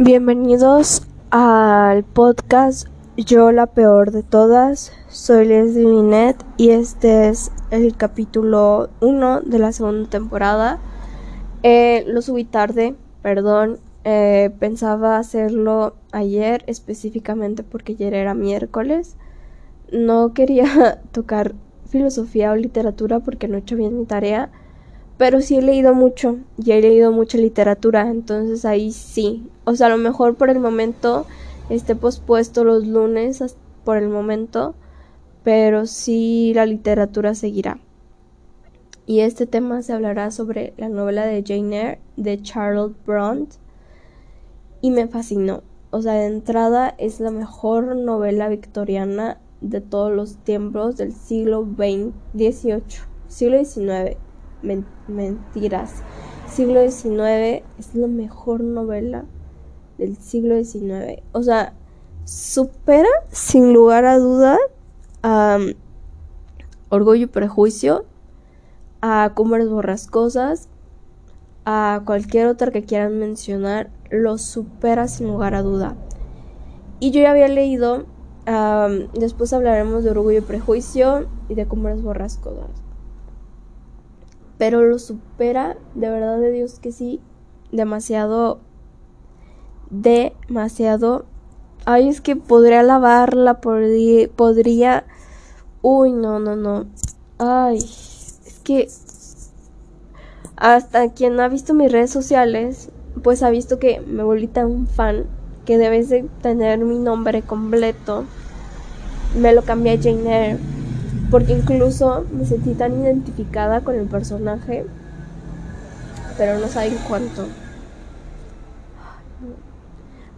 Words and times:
Bienvenidos 0.00 1.02
al 1.30 2.04
podcast 2.04 2.86
Yo 3.16 3.50
la 3.50 3.66
peor 3.66 4.12
de 4.12 4.22
todas. 4.22 4.92
Soy 5.08 5.44
Leslie 5.44 5.88
Minet 5.88 6.36
y 6.56 6.70
este 6.70 7.28
es 7.28 7.50
el 7.72 7.96
capítulo 7.96 8.90
1 9.00 9.40
de 9.40 9.58
la 9.58 9.72
segunda 9.72 10.08
temporada. 10.08 10.78
Eh, 11.64 12.04
lo 12.06 12.22
subí 12.22 12.44
tarde, 12.44 12.94
perdón. 13.22 13.80
Eh, 14.04 14.50
pensaba 14.60 15.18
hacerlo 15.18 15.96
ayer 16.12 16.62
específicamente 16.68 17.64
porque 17.64 17.94
ayer 17.94 18.14
era 18.14 18.34
miércoles. 18.34 19.16
No 19.90 20.32
quería 20.32 21.02
tocar 21.10 21.56
filosofía 21.88 22.52
o 22.52 22.54
literatura 22.54 23.18
porque 23.18 23.48
no 23.48 23.56
he 23.56 23.60
hecho 23.60 23.74
bien 23.74 23.98
mi 23.98 24.06
tarea 24.06 24.52
pero 25.18 25.40
sí 25.40 25.56
he 25.56 25.62
leído 25.62 25.94
mucho 25.94 26.38
y 26.56 26.70
he 26.70 26.80
leído 26.80 27.10
mucha 27.10 27.38
literatura, 27.38 28.08
entonces 28.08 28.64
ahí 28.64 28.92
sí. 28.92 29.44
O 29.64 29.74
sea, 29.74 29.88
a 29.88 29.90
lo 29.90 29.98
mejor 29.98 30.36
por 30.36 30.48
el 30.48 30.60
momento 30.60 31.26
esté 31.68 31.96
pospuesto 31.96 32.62
los 32.62 32.86
lunes 32.86 33.56
por 33.84 33.96
el 33.96 34.08
momento, 34.08 34.76
pero 35.42 35.86
sí 35.86 36.52
la 36.54 36.66
literatura 36.66 37.34
seguirá. 37.34 37.78
Y 39.06 39.20
este 39.20 39.46
tema 39.46 39.82
se 39.82 39.92
hablará 39.92 40.30
sobre 40.30 40.72
la 40.76 40.88
novela 40.88 41.26
de 41.26 41.42
Jane 41.44 41.76
Eyre 41.76 42.00
de 42.16 42.40
Charlotte 42.40 42.94
Bronte 43.04 43.56
y 44.80 44.92
me 44.92 45.08
fascinó. 45.08 45.62
O 45.90 46.00
sea, 46.00 46.12
de 46.12 46.26
entrada 46.26 46.94
es 46.98 47.18
la 47.18 47.30
mejor 47.30 47.96
novela 47.96 48.48
victoriana 48.48 49.40
de 49.62 49.80
todos 49.80 50.12
los 50.12 50.36
tiempos 50.36 50.96
del 50.96 51.12
siglo 51.12 51.66
XVIII, 51.76 52.82
siglo 53.26 53.64
XIX 53.64 54.27
mentiras. 54.62 56.02
Siglo 56.50 56.80
XIX 56.82 57.62
es 57.78 57.94
la 57.94 58.06
mejor 58.06 58.62
novela 58.62 59.24
del 59.98 60.16
siglo 60.16 60.56
XIX. 60.56 61.22
O 61.32 61.42
sea, 61.42 61.74
supera 62.24 63.08
sin 63.30 63.72
lugar 63.72 64.04
a 64.04 64.18
duda 64.18 64.58
a 65.22 65.58
Orgullo 66.88 67.24
y 67.24 67.26
Prejuicio, 67.26 68.06
a 69.00 69.32
Cumbres 69.34 69.68
Borrascosas, 69.68 70.68
a 71.64 72.02
cualquier 72.06 72.46
otra 72.46 72.70
que 72.70 72.84
quieran 72.84 73.18
mencionar, 73.18 73.90
lo 74.10 74.38
supera 74.38 75.06
sin 75.06 75.28
lugar 75.28 75.54
a 75.54 75.62
duda. 75.62 75.96
Y 76.98 77.10
yo 77.10 77.20
ya 77.20 77.30
había 77.30 77.48
leído, 77.48 78.06
después 79.14 79.52
hablaremos 79.52 80.02
de 80.02 80.10
Orgullo 80.10 80.38
y 80.38 80.42
Prejuicio 80.42 81.28
y 81.48 81.54
de 81.54 81.66
Cumbres 81.66 82.02
Borrascosas 82.02 82.87
pero 84.58 84.82
lo 84.82 84.98
supera, 84.98 85.76
de 85.94 86.10
verdad 86.10 86.38
de 86.38 86.50
Dios 86.50 86.80
que 86.80 86.92
sí, 86.92 87.20
demasiado, 87.70 88.58
demasiado. 89.90 91.24
Ay, 91.84 92.08
es 92.08 92.20
que 92.20 92.36
podría 92.36 92.82
lavarla, 92.82 93.60
podría, 93.60 94.28
podría, 94.28 95.06
uy, 95.80 96.12
no, 96.12 96.40
no, 96.40 96.56
no. 96.56 96.86
Ay, 97.38 97.78
es 97.78 98.60
que 98.64 98.88
hasta 100.56 101.12
quien 101.12 101.38
ha 101.38 101.48
visto 101.48 101.72
mis 101.72 101.92
redes 101.92 102.10
sociales, 102.10 102.90
pues 103.22 103.44
ha 103.44 103.50
visto 103.50 103.78
que 103.78 104.00
me 104.00 104.24
volví 104.24 104.48
tan 104.48 104.88
fan 104.88 105.26
que 105.64 105.78
debes 105.78 106.08
de 106.08 106.24
tener 106.42 106.80
mi 106.80 106.98
nombre 106.98 107.42
completo. 107.42 108.24
Me 109.38 109.52
lo 109.52 109.62
cambié 109.62 109.92
a 109.92 110.02
Jane 110.02 110.48
Eyre 110.48 110.77
porque 111.30 111.52
incluso 111.52 112.24
me 112.32 112.44
sentí 112.46 112.74
tan 112.74 113.00
identificada 113.00 113.82
con 113.82 113.94
el 113.94 114.06
personaje, 114.06 114.86
pero 116.36 116.58
no 116.58 116.68
saben 116.68 116.96
cuánto. 117.06 117.46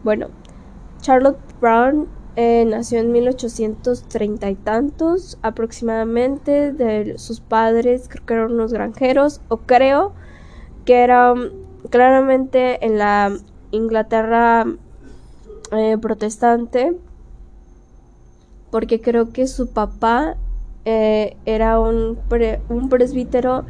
Bueno, 0.03 0.29
Charlotte 1.01 1.39
Brown 1.61 2.09
eh, 2.37 2.65
nació 2.67 3.01
en 3.01 3.13
1830 3.13 4.51
y 4.51 4.55
tantos 4.55 5.39
aproximadamente, 5.43 6.73
de 6.73 7.19
sus 7.19 7.41
padres 7.41 8.09
creo 8.09 8.27
que 8.27 8.34
eran 8.34 8.53
unos 8.53 8.73
granjeros, 8.73 9.41
o 9.49 9.59
creo 9.59 10.12
que 10.84 11.05
eran 11.05 11.50
claramente 11.91 12.84
en 12.84 12.99
la 12.99 13.37
Inglaterra 13.71 14.67
eh, 15.73 15.99
protestante, 16.00 16.97
porque 18.71 19.00
creo 19.00 19.33
que 19.33 19.47
su 19.47 19.69
papá 19.69 20.37
eh, 20.85 21.37
era 21.45 21.79
un, 21.79 22.19
un 22.69 22.89
presbítero 22.89 23.65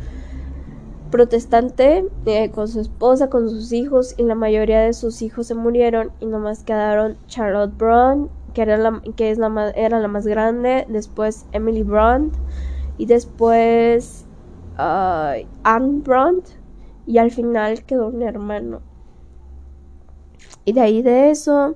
protestante 1.11 2.07
eh, 2.27 2.51
con 2.51 2.69
su 2.69 2.81
esposa, 2.81 3.29
con 3.29 3.51
sus 3.51 3.73
hijos 3.73 4.15
y 4.17 4.23
la 4.23 4.37
mayoría 4.37 4.81
de 4.81 4.93
sus 4.93 5.23
hijos 5.23 5.49
se 5.49 5.57
murieron 5.57 6.13
y 6.21 6.27
nomás 6.27 6.63
quedaron 6.63 7.17
Charlotte 7.27 7.77
Brown, 7.77 8.31
que 8.55 8.63
era 8.63 8.77
la, 8.77 9.03
que 9.17 9.31
es 9.31 9.39
la, 9.39 9.73
era 9.75 9.99
la 9.99 10.07
más 10.07 10.27
grande, 10.27 10.87
después 10.89 11.47
Emily 11.51 11.83
Brown 11.83 12.31
y 12.97 13.07
después 13.07 14.27
Anne 14.77 16.01
Brown 16.05 16.43
y 17.07 17.19
al 17.19 17.33
final 17.33 17.83
quedó 17.85 18.09
un 18.09 18.23
hermano. 18.23 18.83
Y 20.65 20.75
de 20.75 20.81
ahí 20.81 21.03
de 21.03 21.31
eso, 21.31 21.75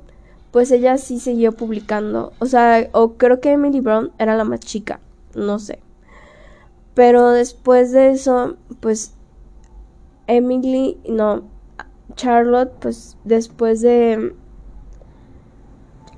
pues 0.52 0.70
ella 0.70 0.96
sí 0.96 1.18
siguió 1.18 1.52
publicando. 1.52 2.32
O 2.38 2.46
sea, 2.46 2.88
o 2.92 3.14
creo 3.14 3.40
que 3.40 3.52
Emily 3.52 3.80
Brown 3.80 4.12
era 4.18 4.36
la 4.36 4.44
más 4.44 4.60
chica 4.60 5.00
no 5.36 5.58
sé. 5.58 5.80
Pero 6.94 7.30
después 7.30 7.92
de 7.92 8.10
eso, 8.10 8.56
pues 8.80 9.14
Emily, 10.26 10.98
no, 11.08 11.42
Charlotte, 12.14 12.72
pues 12.80 13.16
después 13.24 13.80
de 13.80 14.34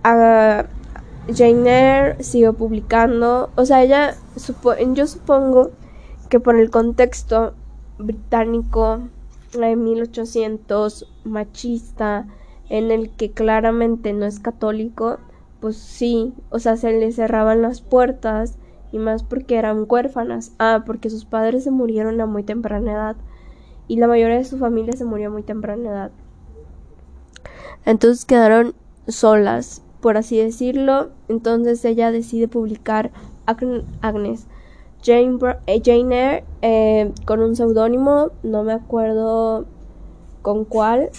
uh, 0.04 1.32
Jane 1.34 1.68
Eyre 1.68 2.22
siguió 2.22 2.52
publicando, 2.52 3.50
o 3.56 3.64
sea, 3.64 3.82
ella, 3.82 4.14
yo 4.94 5.06
supongo 5.06 5.70
que 6.28 6.40
por 6.40 6.56
el 6.56 6.70
contexto 6.70 7.54
británico 7.98 9.00
de 9.52 9.76
1800 9.76 11.06
machista 11.24 12.26
en 12.68 12.90
el 12.90 13.10
que 13.10 13.30
claramente 13.30 14.12
no 14.12 14.26
es 14.26 14.40
católico, 14.40 15.18
pues 15.60 15.76
sí, 15.76 16.34
o 16.50 16.58
sea, 16.58 16.76
se 16.76 16.92
le 16.92 17.12
cerraban 17.12 17.62
las 17.62 17.80
puertas 17.80 18.58
y 18.92 18.98
más 18.98 19.22
porque 19.22 19.56
eran 19.56 19.86
huérfanas. 19.88 20.52
Ah, 20.58 20.82
porque 20.86 21.10
sus 21.10 21.24
padres 21.24 21.64
se 21.64 21.70
murieron 21.70 22.20
a 22.20 22.26
muy 22.26 22.42
temprana 22.42 22.92
edad 22.92 23.16
y 23.88 23.96
la 23.96 24.06
mayoría 24.06 24.36
de 24.36 24.44
su 24.44 24.58
familia 24.58 24.92
se 24.96 25.04
murió 25.04 25.28
a 25.28 25.32
muy 25.32 25.42
temprana 25.42 25.88
edad. 25.88 26.10
Entonces 27.84 28.24
quedaron 28.24 28.74
solas, 29.06 29.82
por 30.00 30.16
así 30.16 30.38
decirlo. 30.38 31.10
Entonces 31.28 31.84
ella 31.84 32.10
decide 32.10 32.48
publicar 32.48 33.10
Agnes. 33.46 34.46
Jane, 35.04 35.38
eh, 35.66 35.80
Eyre 35.84 36.44
eh, 36.62 37.12
con 37.26 37.40
un 37.40 37.54
seudónimo, 37.54 38.30
no 38.42 38.64
me 38.64 38.72
acuerdo 38.72 39.66
con 40.42 40.64
cuál, 40.64 41.10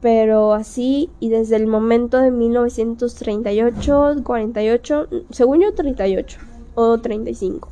pero 0.00 0.54
así 0.54 1.10
y 1.20 1.28
desde 1.28 1.56
el 1.56 1.66
momento 1.66 2.20
de 2.20 2.30
1938, 2.30 4.22
48, 4.24 5.08
según 5.30 5.60
yo 5.60 5.74
38 5.74 6.38
o 6.78 6.96
35. 6.96 7.68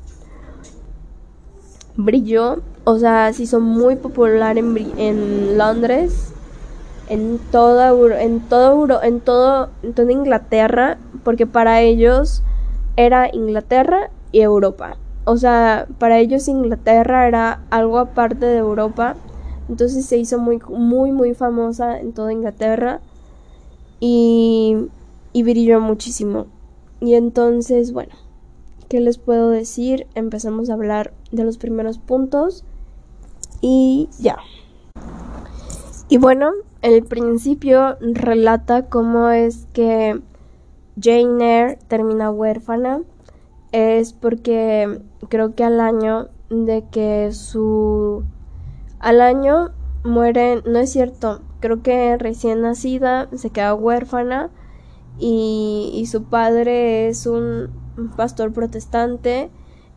Brilló, 1.96 2.60
o 2.84 2.98
sea, 2.98 3.32
se 3.32 3.44
hizo 3.44 3.60
muy 3.60 3.94
popular 3.94 4.58
en, 4.58 4.76
en 4.98 5.56
Londres, 5.56 6.32
en 7.08 7.38
toda 7.52 7.90
en 8.20 8.40
todo 8.40 9.00
en 9.02 9.20
todo 9.20 9.70
en 9.84 9.94
toda 9.94 10.12
Inglaterra, 10.12 10.98
porque 11.22 11.46
para 11.46 11.80
ellos 11.82 12.42
era 12.96 13.30
Inglaterra 13.32 14.10
y 14.32 14.40
Europa. 14.40 14.96
O 15.24 15.36
sea, 15.36 15.86
para 15.98 16.18
ellos 16.18 16.48
Inglaterra 16.48 17.28
era 17.28 17.60
algo 17.70 17.98
aparte 17.98 18.44
de 18.44 18.58
Europa. 18.58 19.14
Entonces 19.68 20.04
se 20.04 20.16
hizo 20.18 20.38
muy 20.38 20.58
muy 20.68 21.12
muy 21.12 21.32
famosa 21.34 22.00
en 22.00 22.12
toda 22.12 22.32
Inglaterra 22.32 23.00
y 24.00 24.76
y 25.32 25.42
brilló 25.44 25.80
muchísimo. 25.80 26.47
Y 27.00 27.14
entonces, 27.14 27.92
bueno, 27.92 28.14
¿Qué 28.88 29.00
les 29.00 29.18
puedo 29.18 29.50
decir? 29.50 30.06
Empezamos 30.15 30.71
a 30.71 30.74
hablar 30.74 31.12
de 31.33 31.42
los 31.42 31.59
primeros 31.59 31.98
puntos 31.98 32.65
y 33.60 34.09
ya. 34.21 34.36
Y 36.09 36.18
bueno, 36.18 36.53
el 36.83 37.03
principio 37.03 37.97
relata 38.00 38.86
cómo 38.86 39.30
es 39.30 39.66
que 39.72 40.21
Jane 41.00 41.44
Eyre 41.44 41.78
termina 41.88 42.30
huérfana. 42.30 43.03
Es 43.72 44.12
porque 44.12 45.00
creo 45.28 45.56
que 45.56 45.65
al 45.65 45.80
año 45.80 46.28
de 46.48 46.84
que 46.91 47.33
su... 47.33 48.22
Al 49.00 49.21
año 49.21 49.72
muere, 50.04 50.62
no 50.65 50.78
es 50.78 50.91
cierto, 50.91 51.42
creo 51.59 51.83
que 51.83 52.16
recién 52.16 52.62
nacida 52.62 53.28
se 53.34 53.50
queda 53.50 53.74
huérfana 53.74 54.50
y, 55.18 55.91
y 55.92 56.06
su 56.06 56.24
padre 56.24 57.09
es 57.09 57.27
un 57.27 57.85
pastor 58.16 58.53
protestante 58.53 59.51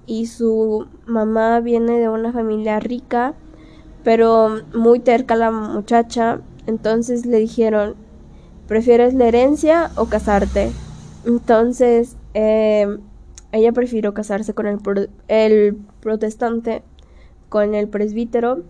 y 0.05 0.25
su 0.25 0.87
mamá 1.05 1.59
viene 1.59 1.99
de 1.99 2.09
una 2.09 2.33
familia 2.33 2.79
rica, 2.79 3.35
pero 4.03 4.61
muy 4.73 4.99
terca 4.99 5.35
la 5.35 5.51
muchacha. 5.51 6.41
Entonces 6.65 7.25
le 7.25 7.37
dijeron, 7.39 7.95
¿prefieres 8.67 9.13
la 9.13 9.27
herencia 9.27 9.91
o 9.95 10.05
casarte? 10.05 10.71
Entonces, 11.25 12.15
eh, 12.33 12.97
ella 13.51 13.71
prefirió 13.71 14.13
casarse 14.13 14.53
con 14.53 14.67
el, 14.67 14.79
el 15.27 15.77
protestante, 15.99 16.83
con 17.49 17.75
el 17.75 17.87
presbítero, 17.87 18.63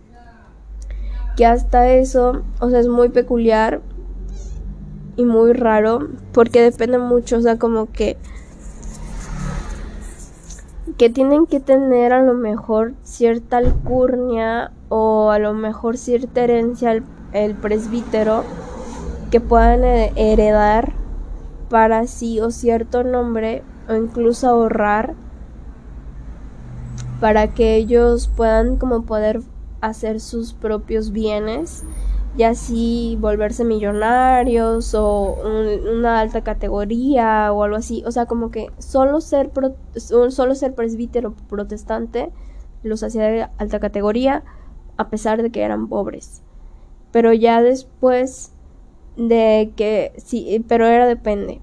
que 1.36 1.46
hasta 1.46 1.92
eso, 1.92 2.44
o 2.60 2.70
sea, 2.70 2.80
es 2.80 2.88
muy 2.88 3.10
peculiar 3.10 3.82
y 5.16 5.26
muy 5.26 5.54
raro, 5.54 6.10
porque 6.34 6.62
depende 6.62 6.98
mucho, 6.98 7.38
o 7.38 7.42
sea, 7.42 7.58
como 7.58 7.92
que 7.92 8.18
que 11.00 11.10
tienen 11.10 11.48
que 11.48 11.62
tener 11.62 12.12
a 12.12 12.22
lo 12.22 12.34
mejor 12.34 12.94
cierta 13.04 13.56
alcurnia 13.56 14.74
o 14.90 15.32
a 15.32 15.40
lo 15.40 15.54
mejor 15.54 15.98
cierta 15.98 16.42
herencia 16.42 16.92
el, 17.32 17.56
presbítero 17.56 18.44
que 19.32 19.40
puedan 19.40 19.86
heredar 20.18 20.92
para 21.70 22.06
sí 22.06 22.42
o 22.42 22.52
cierto 22.52 23.06
nombre 23.06 23.64
o 23.88 23.96
incluso 23.96 24.50
ahorrar 24.50 25.14
para 27.22 27.48
que 27.48 27.78
ellos 27.78 28.30
puedan 28.36 28.76
como 28.76 29.04
poder 29.04 29.40
hacer 29.80 30.20
sus 30.20 30.52
propios 30.52 31.14
bienes 31.14 31.86
y 32.38 32.44
así 32.44 33.18
volverse 33.20 33.66
millonarios 33.66 34.94
o 34.94 35.38
una 35.98 36.20
alta 36.20 36.42
categoría 36.42 37.52
o 37.52 37.64
algo 37.64 37.78
así. 37.78 38.04
O 38.06 38.12
sea, 38.12 38.26
como 38.26 38.52
que 38.52 38.72
solo 38.78 39.22
ser, 39.22 39.52
solo 39.96 40.56
ser 40.56 40.76
presbítero 40.76 41.34
protestante 41.50 42.32
los 42.84 43.04
hacía 43.04 43.24
de 43.24 43.48
alta 43.58 43.80
categoría 43.80 44.44
a 44.98 45.10
pesar 45.10 45.42
de 45.42 45.50
que 45.52 45.64
eran 45.64 45.88
pobres. 45.88 46.42
Pero 47.12 47.34
ya 47.34 47.62
después 47.62 48.52
de 49.18 49.74
que, 49.76 50.14
sí, 50.18 50.64
pero 50.68 50.86
era 50.86 51.08
depende. 51.08 51.62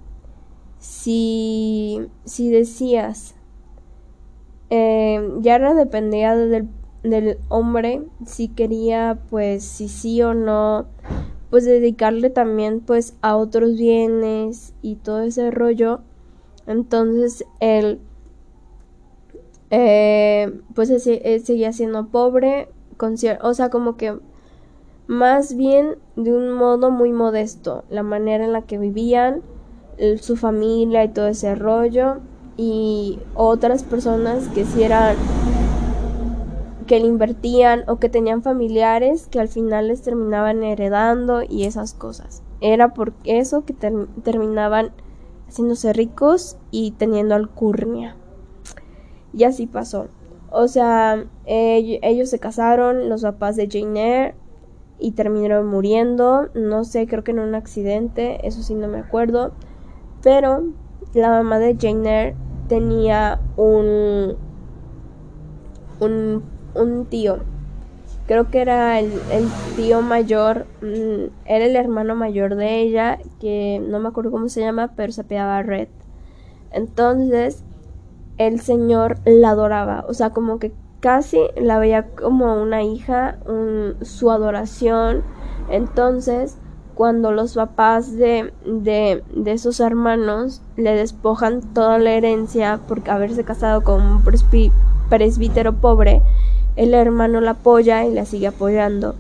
Si, 0.78 2.00
si 2.24 2.50
decías, 2.50 3.34
eh, 4.70 5.36
ya 5.40 5.54
era 5.54 5.74
dependía 5.74 6.34
del 6.36 6.68
del 7.10 7.38
hombre 7.48 8.02
si 8.24 8.48
quería 8.48 9.18
pues 9.30 9.64
si 9.64 9.88
sí 9.88 10.22
o 10.22 10.34
no 10.34 10.86
pues 11.50 11.64
dedicarle 11.64 12.30
también 12.30 12.80
pues 12.80 13.14
a 13.22 13.36
otros 13.36 13.76
bienes 13.76 14.74
y 14.82 14.96
todo 14.96 15.22
ese 15.22 15.50
rollo. 15.50 16.00
Entonces 16.66 17.44
él 17.60 18.00
eh, 19.70 20.60
pues 20.74 20.90
seguía 21.02 21.72
siendo 21.72 22.06
pobre 22.08 22.68
con 22.96 23.14
o 23.42 23.54
sea 23.54 23.68
como 23.70 23.96
que 23.96 24.18
más 25.06 25.56
bien 25.56 25.96
de 26.16 26.32
un 26.32 26.50
modo 26.50 26.90
muy 26.90 27.12
modesto 27.12 27.84
la 27.90 28.02
manera 28.02 28.44
en 28.44 28.52
la 28.52 28.62
que 28.62 28.78
vivían 28.78 29.42
su 30.20 30.36
familia 30.36 31.04
y 31.04 31.08
todo 31.08 31.28
ese 31.28 31.54
rollo 31.54 32.18
y 32.56 33.18
otras 33.34 33.82
personas 33.82 34.48
que 34.48 34.64
si 34.64 34.82
eran 34.82 35.16
que 36.86 37.00
le 37.00 37.06
invertían 37.06 37.84
o 37.88 37.96
que 37.96 38.08
tenían 38.08 38.42
familiares 38.42 39.26
que 39.28 39.40
al 39.40 39.48
final 39.48 39.88
les 39.88 40.02
terminaban 40.02 40.62
heredando 40.62 41.42
y 41.42 41.64
esas 41.64 41.94
cosas. 41.94 42.42
Era 42.60 42.94
por 42.94 43.12
eso 43.24 43.64
que 43.64 43.74
terminaban 44.22 44.92
haciéndose 45.48 45.92
ricos 45.92 46.56
y 46.70 46.92
teniendo 46.92 47.34
alcurnia. 47.34 48.16
Y 49.32 49.44
así 49.44 49.66
pasó. 49.66 50.08
O 50.50 50.68
sea, 50.68 51.24
ellos 51.44 52.30
se 52.30 52.38
casaron, 52.38 53.08
los 53.08 53.22
papás 53.22 53.56
de 53.56 53.68
Jane 53.70 54.00
Eyre, 54.00 54.34
y 54.98 55.10
terminaron 55.12 55.66
muriendo. 55.66 56.48
No 56.54 56.84
sé, 56.84 57.06
creo 57.06 57.22
que 57.22 57.32
en 57.32 57.40
un 57.40 57.54
accidente, 57.54 58.46
eso 58.46 58.62
sí 58.62 58.74
no 58.74 58.88
me 58.88 58.98
acuerdo. 58.98 59.52
Pero 60.22 60.64
la 61.12 61.28
mamá 61.28 61.58
de 61.58 61.76
Jane 61.78 62.08
Eyre 62.08 62.36
tenía 62.68 63.40
un, 63.56 64.36
un 66.00 66.42
un 66.76 67.06
tío. 67.06 67.38
Creo 68.26 68.50
que 68.50 68.60
era 68.60 68.98
el, 68.98 69.12
tío 69.76 70.02
mayor, 70.02 70.66
mm, 70.82 71.30
era 71.44 71.64
el 71.64 71.76
hermano 71.76 72.16
mayor 72.16 72.56
de 72.56 72.80
ella, 72.80 73.18
que 73.40 73.80
no 73.86 74.00
me 74.00 74.08
acuerdo 74.08 74.32
cómo 74.32 74.48
se 74.48 74.60
llama, 74.60 74.92
pero 74.96 75.12
se 75.12 75.20
apellidaba 75.20 75.62
Red. 75.62 75.88
Entonces, 76.72 77.62
el 78.38 78.60
señor 78.60 79.18
la 79.24 79.50
adoraba, 79.50 80.04
o 80.08 80.14
sea, 80.14 80.30
como 80.30 80.58
que 80.58 80.72
casi 81.00 81.38
la 81.56 81.78
veía 81.78 82.08
como 82.08 82.60
una 82.60 82.82
hija, 82.82 83.38
su 84.02 84.30
adoración. 84.30 85.22
Entonces, 85.70 86.58
cuando 86.96 87.30
los 87.30 87.54
papás 87.54 88.16
de, 88.16 88.52
de, 88.64 89.22
de, 89.34 89.52
esos 89.52 89.80
hermanos 89.80 90.62
le 90.76 90.94
despojan 90.94 91.60
toda 91.74 91.98
la 91.98 92.12
herencia 92.12 92.80
por 92.88 93.08
haberse 93.08 93.44
casado 93.44 93.84
con 93.84 94.02
un 94.02 94.22
presbítero 95.08 95.74
pobre, 95.74 96.22
el 96.76 96.94
hermano 96.94 97.40
la 97.40 97.52
apoya 97.52 98.04
y 98.04 98.12
la 98.12 98.24
sigue 98.24 98.46
apoyando. 98.46 99.14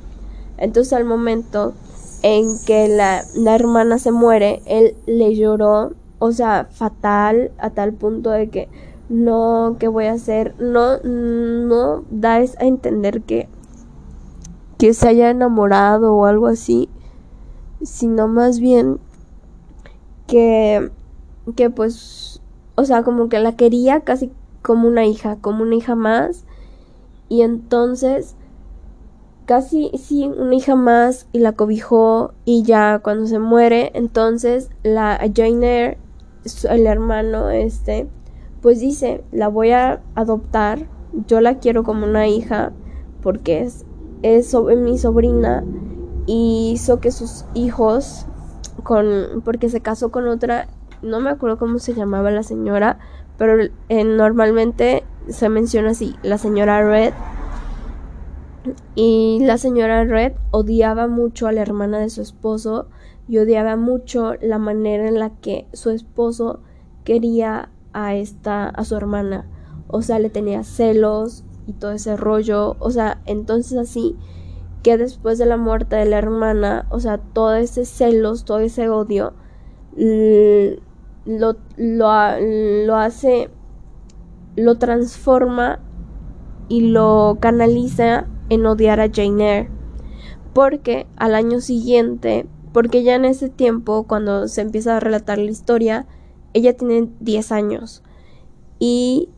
Entonces 0.58 0.92
al 0.92 1.04
momento 1.04 1.74
en 2.22 2.58
que 2.66 2.88
la, 2.88 3.24
hermana 3.54 3.98
se 3.98 4.12
muere, 4.12 4.62
él 4.66 4.94
le 5.06 5.34
lloró, 5.34 5.92
o 6.18 6.32
sea, 6.32 6.68
fatal, 6.70 7.50
a 7.58 7.70
tal 7.70 7.92
punto 7.92 8.30
de 8.30 8.48
que 8.48 8.68
no, 9.08 9.76
¿qué 9.78 9.88
voy 9.88 10.06
a 10.06 10.12
hacer? 10.12 10.54
No, 10.58 10.98
no 11.02 12.04
da 12.10 12.34
a 12.34 12.64
entender 12.64 13.22
que, 13.22 13.48
que 14.78 14.94
se 14.94 15.08
haya 15.08 15.30
enamorado 15.30 16.14
o 16.14 16.26
algo 16.26 16.46
así, 16.46 16.88
sino 17.82 18.28
más 18.28 18.58
bien 18.60 18.98
que, 20.26 20.90
que 21.54 21.70
pues, 21.70 22.40
o 22.74 22.84
sea, 22.84 23.02
como 23.02 23.28
que 23.28 23.38
la 23.38 23.56
quería 23.56 24.00
casi 24.00 24.32
como 24.62 24.88
una 24.88 25.06
hija, 25.06 25.36
como 25.40 25.62
una 25.62 25.76
hija 25.76 25.94
más, 25.94 26.44
y 27.28 27.42
entonces 27.42 28.36
casi 29.46 29.90
sí 29.96 30.26
una 30.26 30.54
hija 30.54 30.74
más 30.74 31.28
y 31.32 31.38
la 31.38 31.52
cobijó 31.52 32.34
y 32.44 32.62
ya 32.62 32.98
cuando 32.98 33.26
se 33.26 33.38
muere 33.38 33.92
entonces 33.94 34.70
la 34.82 35.18
Jane 35.34 35.98
el 36.68 36.86
hermano 36.86 37.50
este 37.50 38.08
pues 38.60 38.80
dice 38.80 39.24
la 39.32 39.48
voy 39.48 39.70
a 39.70 40.02
adoptar 40.14 40.88
yo 41.28 41.40
la 41.40 41.58
quiero 41.58 41.84
como 41.84 42.06
una 42.06 42.26
hija 42.26 42.72
porque 43.22 43.62
es 43.62 43.84
es 44.22 44.54
mi 44.54 44.98
sobrina 44.98 45.64
y 46.26 46.72
hizo 46.72 46.98
que 47.00 47.12
sus 47.12 47.44
hijos 47.54 48.26
con 48.82 49.42
porque 49.44 49.68
se 49.68 49.80
casó 49.80 50.10
con 50.10 50.26
otra 50.26 50.66
no 51.02 51.20
me 51.20 51.30
acuerdo 51.30 51.58
cómo 51.58 51.78
se 51.78 51.94
llamaba 51.94 52.30
la 52.30 52.42
señora 52.42 52.98
pero 53.38 53.62
eh, 53.88 54.04
normalmente 54.04 55.04
se 55.28 55.48
menciona 55.48 55.90
así, 55.90 56.16
la 56.22 56.38
señora 56.38 56.82
Red. 56.82 57.12
Y 58.94 59.38
la 59.42 59.58
señora 59.58 60.04
Red 60.04 60.32
odiaba 60.50 61.06
mucho 61.06 61.46
a 61.46 61.52
la 61.52 61.62
hermana 61.62 61.98
de 61.98 62.10
su 62.10 62.20
esposo 62.20 62.88
y 63.28 63.38
odiaba 63.38 63.76
mucho 63.76 64.34
la 64.40 64.58
manera 64.58 65.08
en 65.08 65.18
la 65.18 65.30
que 65.30 65.66
su 65.72 65.90
esposo 65.90 66.60
quería 67.04 67.70
a 67.92 68.14
esta 68.14 68.68
a 68.68 68.84
su 68.84 68.96
hermana. 68.96 69.46
O 69.88 70.02
sea, 70.02 70.18
le 70.18 70.30
tenía 70.30 70.64
celos 70.64 71.44
y 71.66 71.72
todo 71.72 71.92
ese 71.92 72.16
rollo, 72.16 72.76
o 72.80 72.90
sea, 72.90 73.20
entonces 73.24 73.78
así 73.78 74.16
que 74.82 74.96
después 74.98 75.38
de 75.38 75.46
la 75.46 75.56
muerte 75.56 75.96
de 75.96 76.04
la 76.04 76.18
hermana, 76.18 76.86
o 76.90 77.00
sea, 77.00 77.18
todo 77.18 77.54
ese 77.54 77.84
celos, 77.84 78.44
todo 78.44 78.60
ese 78.60 78.88
odio 78.88 79.32
lo, 81.26 81.56
lo 81.76 82.96
hace 82.96 83.50
lo 84.56 84.76
transforma 84.78 85.78
y 86.68 86.88
lo 86.88 87.38
canaliza 87.40 88.26
en 88.48 88.66
odiar 88.66 89.00
a 89.00 89.10
Jane 89.12 89.58
Eyre. 89.58 89.70
Porque 90.52 91.06
al 91.16 91.34
año 91.34 91.60
siguiente, 91.60 92.46
porque 92.72 93.02
ya 93.02 93.14
en 93.14 93.26
ese 93.26 93.48
tiempo, 93.48 94.04
cuando 94.04 94.48
se 94.48 94.62
empieza 94.62 94.96
a 94.96 95.00
relatar 95.00 95.38
la 95.38 95.50
historia, 95.50 96.06
ella 96.54 96.76
tiene 96.76 97.10
10 97.20 97.52
años. 97.52 98.02
Y, 98.78 99.28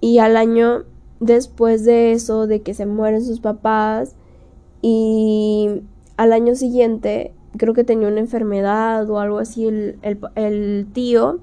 y 0.00 0.18
al 0.18 0.36
año 0.36 0.84
después 1.20 1.84
de 1.84 2.12
eso, 2.12 2.46
de 2.46 2.62
que 2.62 2.74
se 2.74 2.86
mueren 2.86 3.24
sus 3.24 3.40
papás, 3.40 4.14
y 4.82 5.82
al 6.16 6.32
año 6.32 6.54
siguiente, 6.54 7.32
creo 7.56 7.74
que 7.74 7.84
tenía 7.84 8.08
una 8.08 8.20
enfermedad 8.20 9.08
o 9.10 9.18
algo 9.18 9.38
así, 9.38 9.66
el, 9.66 9.98
el 10.36 10.86
tío, 10.92 11.40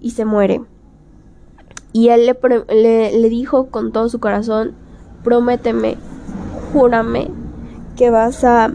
y 0.00 0.12
se 0.12 0.24
muere. 0.24 0.62
Y 1.96 2.10
él 2.10 2.26
le, 2.26 3.10
le, 3.18 3.28
dijo 3.30 3.68
con 3.70 3.90
todo 3.90 4.10
su 4.10 4.20
corazón, 4.20 4.74
prométeme, 5.24 5.96
júrame 6.70 7.30
que 7.96 8.10
vas 8.10 8.44
a 8.44 8.70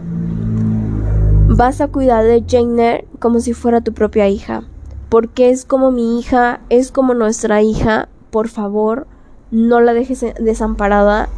vas 1.46 1.80
a 1.80 1.86
cuidar 1.86 2.24
de 2.24 2.42
Jane 2.44 3.06
como 3.20 3.38
si 3.38 3.52
fuera 3.52 3.80
tu 3.80 3.92
propia 3.92 4.28
hija, 4.28 4.64
porque 5.08 5.50
es 5.50 5.64
como 5.64 5.92
mi 5.92 6.18
hija, 6.18 6.62
es 6.68 6.90
como 6.90 7.14
nuestra 7.14 7.62
hija, 7.62 8.08
por 8.32 8.48
favor, 8.48 9.06
no 9.52 9.80
la 9.80 9.94
dejes 9.94 10.24
desamparada, 10.40 11.28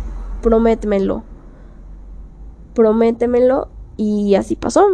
prométemelo. 0.40 1.22
Prométemelo 2.72 3.68
y 3.98 4.36
así 4.36 4.56
pasó, 4.56 4.86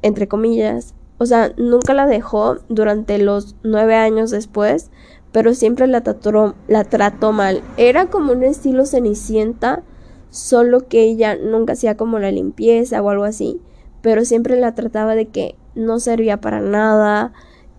entre 0.00 0.28
comillas. 0.28 0.94
O 1.18 1.26
sea, 1.26 1.52
nunca 1.56 1.92
la 1.92 2.06
dejó 2.06 2.58
durante 2.68 3.18
los 3.18 3.56
nueve 3.64 3.96
años 3.96 4.30
después, 4.30 4.92
pero 5.32 5.54
siempre 5.54 5.86
la 5.86 6.02
trató, 6.02 6.54
la 6.68 6.84
trató 6.84 7.32
mal. 7.32 7.62
Era 7.76 8.06
como 8.06 8.32
un 8.32 8.42
estilo 8.42 8.86
cenicienta, 8.86 9.82
solo 10.30 10.88
que 10.88 11.02
ella 11.02 11.36
nunca 11.36 11.74
hacía 11.74 11.96
como 11.96 12.18
la 12.18 12.30
limpieza 12.30 13.02
o 13.02 13.10
algo 13.10 13.24
así, 13.24 13.60
pero 14.02 14.24
siempre 14.24 14.58
la 14.58 14.74
trataba 14.74 15.14
de 15.14 15.28
que 15.28 15.56
no 15.74 16.00
servía 16.00 16.40
para 16.40 16.60
nada, 16.60 17.32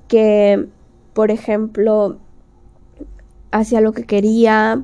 que, 0.08 0.68
por 1.14 1.32
ejemplo, 1.32 2.18
hacía 3.52 3.82
lo 3.82 3.92
que 3.94 4.06
quería, 4.06 4.84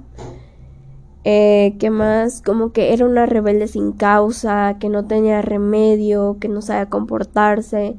eh, 1.29 1.75
¿Qué 1.77 1.89
más? 1.89 2.41
Como 2.41 2.71
que 2.71 2.93
era 2.93 3.05
una 3.05 3.25
rebelde 3.25 3.67
sin 3.67 3.91
causa, 3.91 4.77
que 4.79 4.87
no 4.87 5.07
tenía 5.07 5.41
remedio, 5.41 6.37
que 6.39 6.47
no 6.47 6.61
sabía 6.61 6.89
comportarse, 6.89 7.97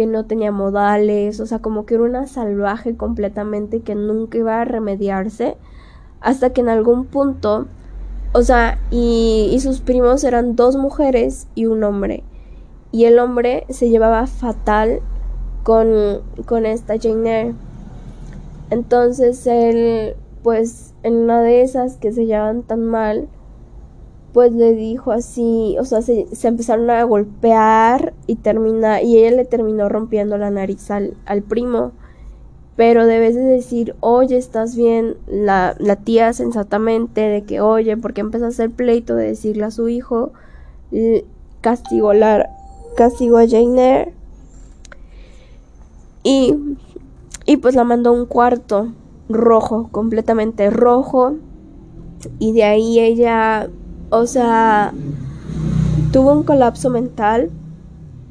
que 0.00 0.06
no 0.06 0.24
tenía 0.24 0.50
modales, 0.50 1.40
o 1.40 1.46
sea, 1.46 1.58
como 1.58 1.84
que 1.84 1.92
era 1.92 2.04
una 2.04 2.26
salvaje 2.26 2.96
completamente 2.96 3.80
que 3.80 3.94
nunca 3.94 4.38
iba 4.38 4.58
a 4.58 4.64
remediarse, 4.64 5.58
hasta 6.22 6.54
que 6.54 6.62
en 6.62 6.70
algún 6.70 7.04
punto, 7.04 7.66
o 8.32 8.40
sea, 8.40 8.78
y, 8.90 9.54
sus 9.60 9.82
primos 9.82 10.24
eran 10.24 10.56
dos 10.56 10.76
mujeres 10.76 11.48
y 11.54 11.66
un 11.66 11.84
hombre, 11.84 12.24
y 12.92 13.04
el 13.04 13.18
hombre 13.18 13.66
se 13.68 13.90
llevaba 13.90 14.26
fatal 14.26 15.02
con, 15.64 16.22
con 16.46 16.64
esta 16.64 16.94
Jane 16.98 17.40
Eyre. 17.40 17.54
Entonces 18.70 19.46
él 19.46 20.16
pues 20.42 20.94
en 21.02 21.14
una 21.16 21.42
de 21.42 21.60
esas 21.60 21.98
que 21.98 22.10
se 22.10 22.24
llevaban 22.24 22.62
tan 22.62 22.86
mal, 22.86 23.28
pues 24.32 24.52
le 24.52 24.74
dijo 24.74 25.12
así, 25.12 25.76
o 25.78 25.84
sea, 25.84 26.02
se, 26.02 26.26
empezaron 26.42 26.90
a 26.90 27.02
golpear 27.04 28.14
y 28.26 28.36
termina, 28.36 29.02
y 29.02 29.18
ella 29.18 29.36
le 29.36 29.44
terminó 29.44 29.88
rompiendo 29.88 30.38
la 30.38 30.50
nariz 30.50 30.90
al, 30.90 31.14
al 31.26 31.42
primo. 31.42 31.92
Pero 32.76 33.06
debes 33.06 33.34
de 33.34 33.42
decir, 33.42 33.94
oye, 34.00 34.36
estás 34.36 34.74
bien, 34.74 35.16
la, 35.26 35.76
la 35.78 35.96
tía 35.96 36.32
sensatamente, 36.32 37.20
de 37.20 37.42
que, 37.42 37.60
oye, 37.60 37.96
porque 37.96 38.22
empezó 38.22 38.46
a 38.46 38.48
hacer 38.48 38.70
pleito 38.70 39.14
de 39.16 39.26
decirle 39.26 39.64
a 39.64 39.70
su 39.70 39.88
hijo, 39.88 40.32
castigó, 41.60 42.14
la, 42.14 42.48
a 42.98 43.48
Jane 43.48 43.82
Eyre 43.82 44.14
y, 46.22 46.54
y 47.46 47.56
pues 47.56 47.74
la 47.74 47.84
mandó 47.84 48.10
a 48.10 48.12
un 48.12 48.26
cuarto 48.26 48.92
rojo, 49.28 49.88
completamente 49.90 50.70
rojo. 50.70 51.36
Y 52.38 52.52
de 52.52 52.64
ahí 52.64 53.00
ella, 53.00 53.70
o 54.10 54.26
sea, 54.26 54.92
tuvo 56.12 56.32
un 56.32 56.42
colapso 56.42 56.90
mental 56.90 57.50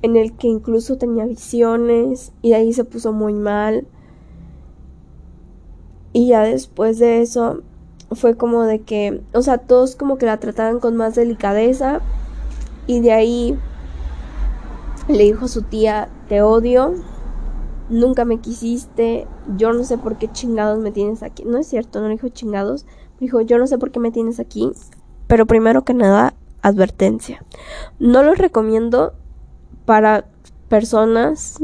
en 0.02 0.16
el 0.16 0.34
que 0.34 0.48
incluso 0.48 0.98
tenía 0.98 1.26
visiones 1.26 2.32
y 2.42 2.50
de 2.50 2.56
ahí 2.56 2.74
se 2.74 2.84
puso 2.84 3.14
muy 3.14 3.34
mal. 3.34 3.88
Y 6.12 6.28
ya 6.28 6.42
después 6.42 7.00
de 7.00 7.22
eso 7.22 7.62
fue 8.12 8.36
como 8.36 8.64
de 8.64 8.82
que, 8.82 9.22
o 9.34 9.42
sea, 9.42 9.58
todos 9.58 9.96
como 9.96 10.18
que 10.18 10.26
la 10.26 10.40
trataban 10.40 10.80
con 10.80 10.96
más 10.96 11.16
delicadeza 11.16 12.02
y 12.88 13.02
de 13.02 13.12
ahí 13.12 13.58
le 15.08 15.24
dijo 15.24 15.46
a 15.46 15.50
su 15.50 15.62
tía, 15.62 16.10
te 16.28 16.42
odio, 16.42 16.94
nunca 17.90 18.26
me 18.26 18.40
quisiste, 18.40 19.28
yo 19.58 19.74
no 19.74 19.84
sé 19.84 19.98
por 19.98 20.18
qué 20.18 20.32
chingados 20.32 20.80
me 20.80 20.92
tienes 20.92 21.24
aquí. 21.24 21.44
No 21.46 21.58
es 21.58 21.68
cierto, 21.68 22.02
no 22.02 22.10
dijo 22.10 22.30
chingados, 22.30 22.86
dijo 23.20 23.42
yo 23.42 23.58
no 23.58 23.68
sé 23.68 23.78
por 23.78 23.92
qué 23.92 24.00
me 24.00 24.12
tienes 24.12 24.40
aquí, 24.40 24.72
pero 25.30 25.46
primero 25.46 25.84
que 25.86 25.94
nada, 25.94 26.34
advertencia. 26.64 27.46
No 28.00 28.24
lo 28.24 28.34
recomiendo 28.34 29.14
para 29.86 30.26
personas 30.70 31.60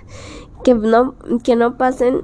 que 0.64 0.74
no, 0.74 1.14
que 1.44 1.54
no 1.54 1.78
pasen 1.78 2.22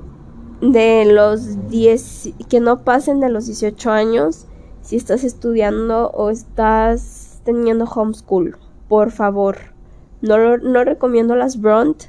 de 0.60 1.04
los 1.04 1.68
10, 1.68 2.30
que 2.48 2.58
no 2.58 2.82
pasen 2.82 3.20
de 3.20 3.28
los 3.28 3.46
18 3.46 3.92
años 3.92 4.46
si 4.80 4.96
estás 4.96 5.22
estudiando 5.22 6.10
o 6.10 6.30
estás 6.30 7.40
teniendo 7.44 7.84
homeschool. 7.84 8.58
Por 8.88 9.12
favor, 9.12 9.58
no, 10.20 10.56
no 10.56 10.82
recomiendo 10.82 11.36
las 11.36 11.60
Brunt 11.60 12.06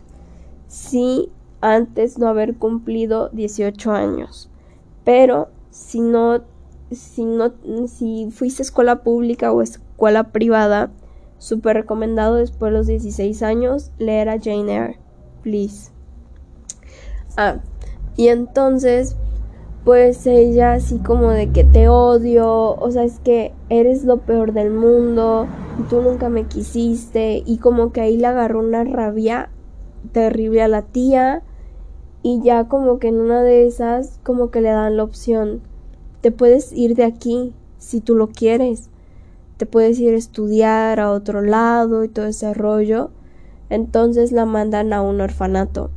si 0.68 1.30
antes 1.62 2.18
no 2.18 2.28
haber 2.28 2.56
cumplido 2.56 3.30
18 3.34 3.92
años. 3.92 4.50
Pero 5.04 5.50
si 5.70 6.02
no, 6.02 6.42
si 6.96 7.26
no, 7.26 7.54
si 7.88 8.30
fuiste 8.32 8.62
escuela 8.62 9.04
pública 9.04 9.52
o 9.52 9.62
escuela 9.62 10.32
privada, 10.32 10.92
súper 11.38 11.76
recomendado 11.78 12.36
después 12.36 12.72
de 12.72 12.78
los 12.78 12.88
16 12.88 13.44
años 13.44 13.92
leer 13.98 14.30
a 14.30 14.40
Jane 14.40 14.74
Eyre, 14.74 15.00
please. 15.42 15.92
Ah, 17.36 17.58
y 18.16 18.28
entonces, 18.28 19.16
pues 19.84 20.26
ella 20.28 20.74
así 20.74 21.00
como 21.00 21.32
de 21.32 21.52
que 21.52 21.64
te 21.64 21.90
odio, 21.90 22.76
o 22.76 22.92
sea, 22.92 23.04
es 23.04 23.20
que 23.20 23.54
eres 23.70 24.04
lo 24.06 24.18
peor 24.18 24.54
del 24.54 24.72
mundo, 24.72 25.48
tú 25.90 26.02
nunca 26.02 26.30
me 26.30 26.46
quisiste, 26.46 27.44
y 27.46 27.58
como 27.58 27.92
que 27.92 28.02
ahí 28.02 28.18
le 28.18 28.28
agarró 28.28 28.60
una 28.60 28.84
rabia 28.84 29.50
terrible 30.12 30.62
a 30.62 30.68
la 30.68 30.84
tía 30.84 31.44
y 32.22 32.42
ya 32.42 32.68
como 32.68 33.00
que 33.00 33.10
en 33.10 33.20
una 33.20 33.42
de 33.44 33.68
esas 33.68 34.20
como 34.24 34.50
que 34.50 34.62
le 34.62 34.70
dan 34.70 34.98
la 34.98 35.04
opción 35.04 35.62
te 36.24 36.32
puedes 36.32 36.72
ir 36.72 36.96
de 36.96 37.04
aquí 37.04 37.52
si 37.80 38.00
tú 38.00 38.16
lo 38.16 38.30
quieres. 38.30 38.90
Te 39.58 39.66
puedes 39.66 40.00
ir 40.00 40.14
a 40.14 40.18
estudiar 40.18 41.02
a 41.02 41.12
otro 41.12 41.42
lado 41.42 42.06
y 42.06 42.08
todo 42.08 42.28
ese 42.28 42.54
rollo. 42.54 43.10
Entonces 43.70 44.32
la 44.32 44.46
mandan 44.46 44.94
a 44.94 45.02
un 45.02 45.20
orfanato. 45.20 45.90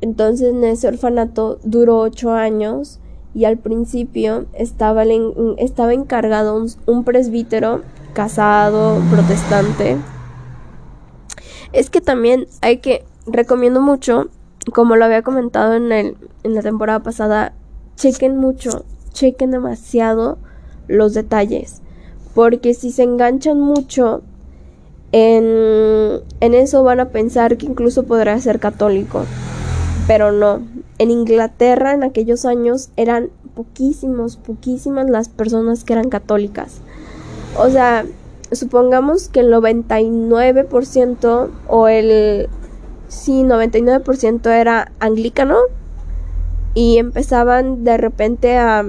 Entonces 0.00 0.50
en 0.50 0.62
ese 0.62 0.86
orfanato 0.86 1.58
duró 1.64 1.98
ocho 1.98 2.30
años 2.30 3.00
y 3.34 3.46
al 3.46 3.58
principio 3.58 4.46
estaba, 4.52 5.02
estaba 5.56 5.92
encargado 5.92 6.56
un, 6.56 6.70
un 6.86 7.02
presbítero 7.02 7.82
casado 8.12 9.02
protestante. 9.10 9.96
Es 11.72 11.90
que 11.90 12.00
también 12.00 12.46
hay 12.60 12.76
que, 12.76 13.04
recomiendo 13.26 13.80
mucho, 13.80 14.28
como 14.72 14.94
lo 14.94 15.04
había 15.04 15.22
comentado 15.22 15.74
en, 15.74 15.90
el, 15.90 16.16
en 16.44 16.54
la 16.54 16.62
temporada 16.62 17.00
pasada, 17.00 17.54
chequen 17.96 18.36
mucho, 18.38 18.84
chequen 19.12 19.50
demasiado 19.50 20.38
los 20.88 21.14
detalles. 21.14 21.82
Porque 22.34 22.74
si 22.74 22.90
se 22.90 23.02
enganchan 23.02 23.60
mucho 23.60 24.22
en, 25.12 26.20
en 26.40 26.54
eso 26.54 26.82
van 26.82 27.00
a 27.00 27.08
pensar 27.08 27.56
que 27.56 27.66
incluso 27.66 28.04
podrá 28.04 28.38
ser 28.40 28.60
católico. 28.60 29.24
Pero 30.06 30.32
no. 30.32 30.60
En 30.98 31.10
Inglaterra 31.10 31.92
en 31.94 32.02
aquellos 32.02 32.44
años 32.44 32.90
eran 32.96 33.30
poquísimos, 33.54 34.36
poquísimas 34.36 35.08
las 35.10 35.28
personas 35.28 35.84
que 35.84 35.92
eran 35.94 36.08
católicas. 36.08 36.80
O 37.56 37.68
sea, 37.68 38.04
supongamos 38.52 39.28
que 39.28 39.40
el 39.40 39.52
99% 39.52 41.48
o 41.68 41.88
el 41.88 42.48
sí 43.08 43.42
99% 43.42 44.48
era 44.50 44.92
anglicano 45.00 45.56
y 46.74 46.98
empezaban 46.98 47.84
de 47.84 47.96
repente 47.96 48.58
a 48.58 48.84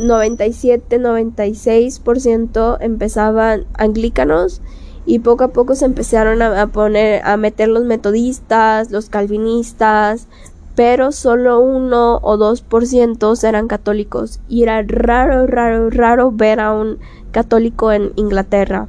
97 0.00 1.00
96% 1.00 2.76
empezaban 2.80 3.64
anglicanos 3.74 4.60
y 5.06 5.20
poco 5.20 5.44
a 5.44 5.48
poco 5.48 5.74
se 5.74 5.84
empezaron 5.84 6.42
a, 6.42 6.66
poner 6.66 7.22
a 7.24 7.36
meter 7.36 7.68
los 7.68 7.84
metodistas, 7.84 8.90
los 8.90 9.08
calvinistas, 9.08 10.26
pero 10.74 11.12
solo 11.12 11.60
uno 11.60 12.18
o 12.22 12.36
dos 12.36 12.60
por 12.60 12.86
ciento 12.86 13.32
eran 13.42 13.68
católicos 13.68 14.40
y 14.48 14.64
era 14.64 14.82
raro, 14.82 15.46
raro, 15.46 15.90
raro 15.90 16.32
ver 16.32 16.60
a 16.60 16.72
un 16.72 16.98
católico 17.30 17.92
en 17.92 18.12
Inglaterra. 18.16 18.88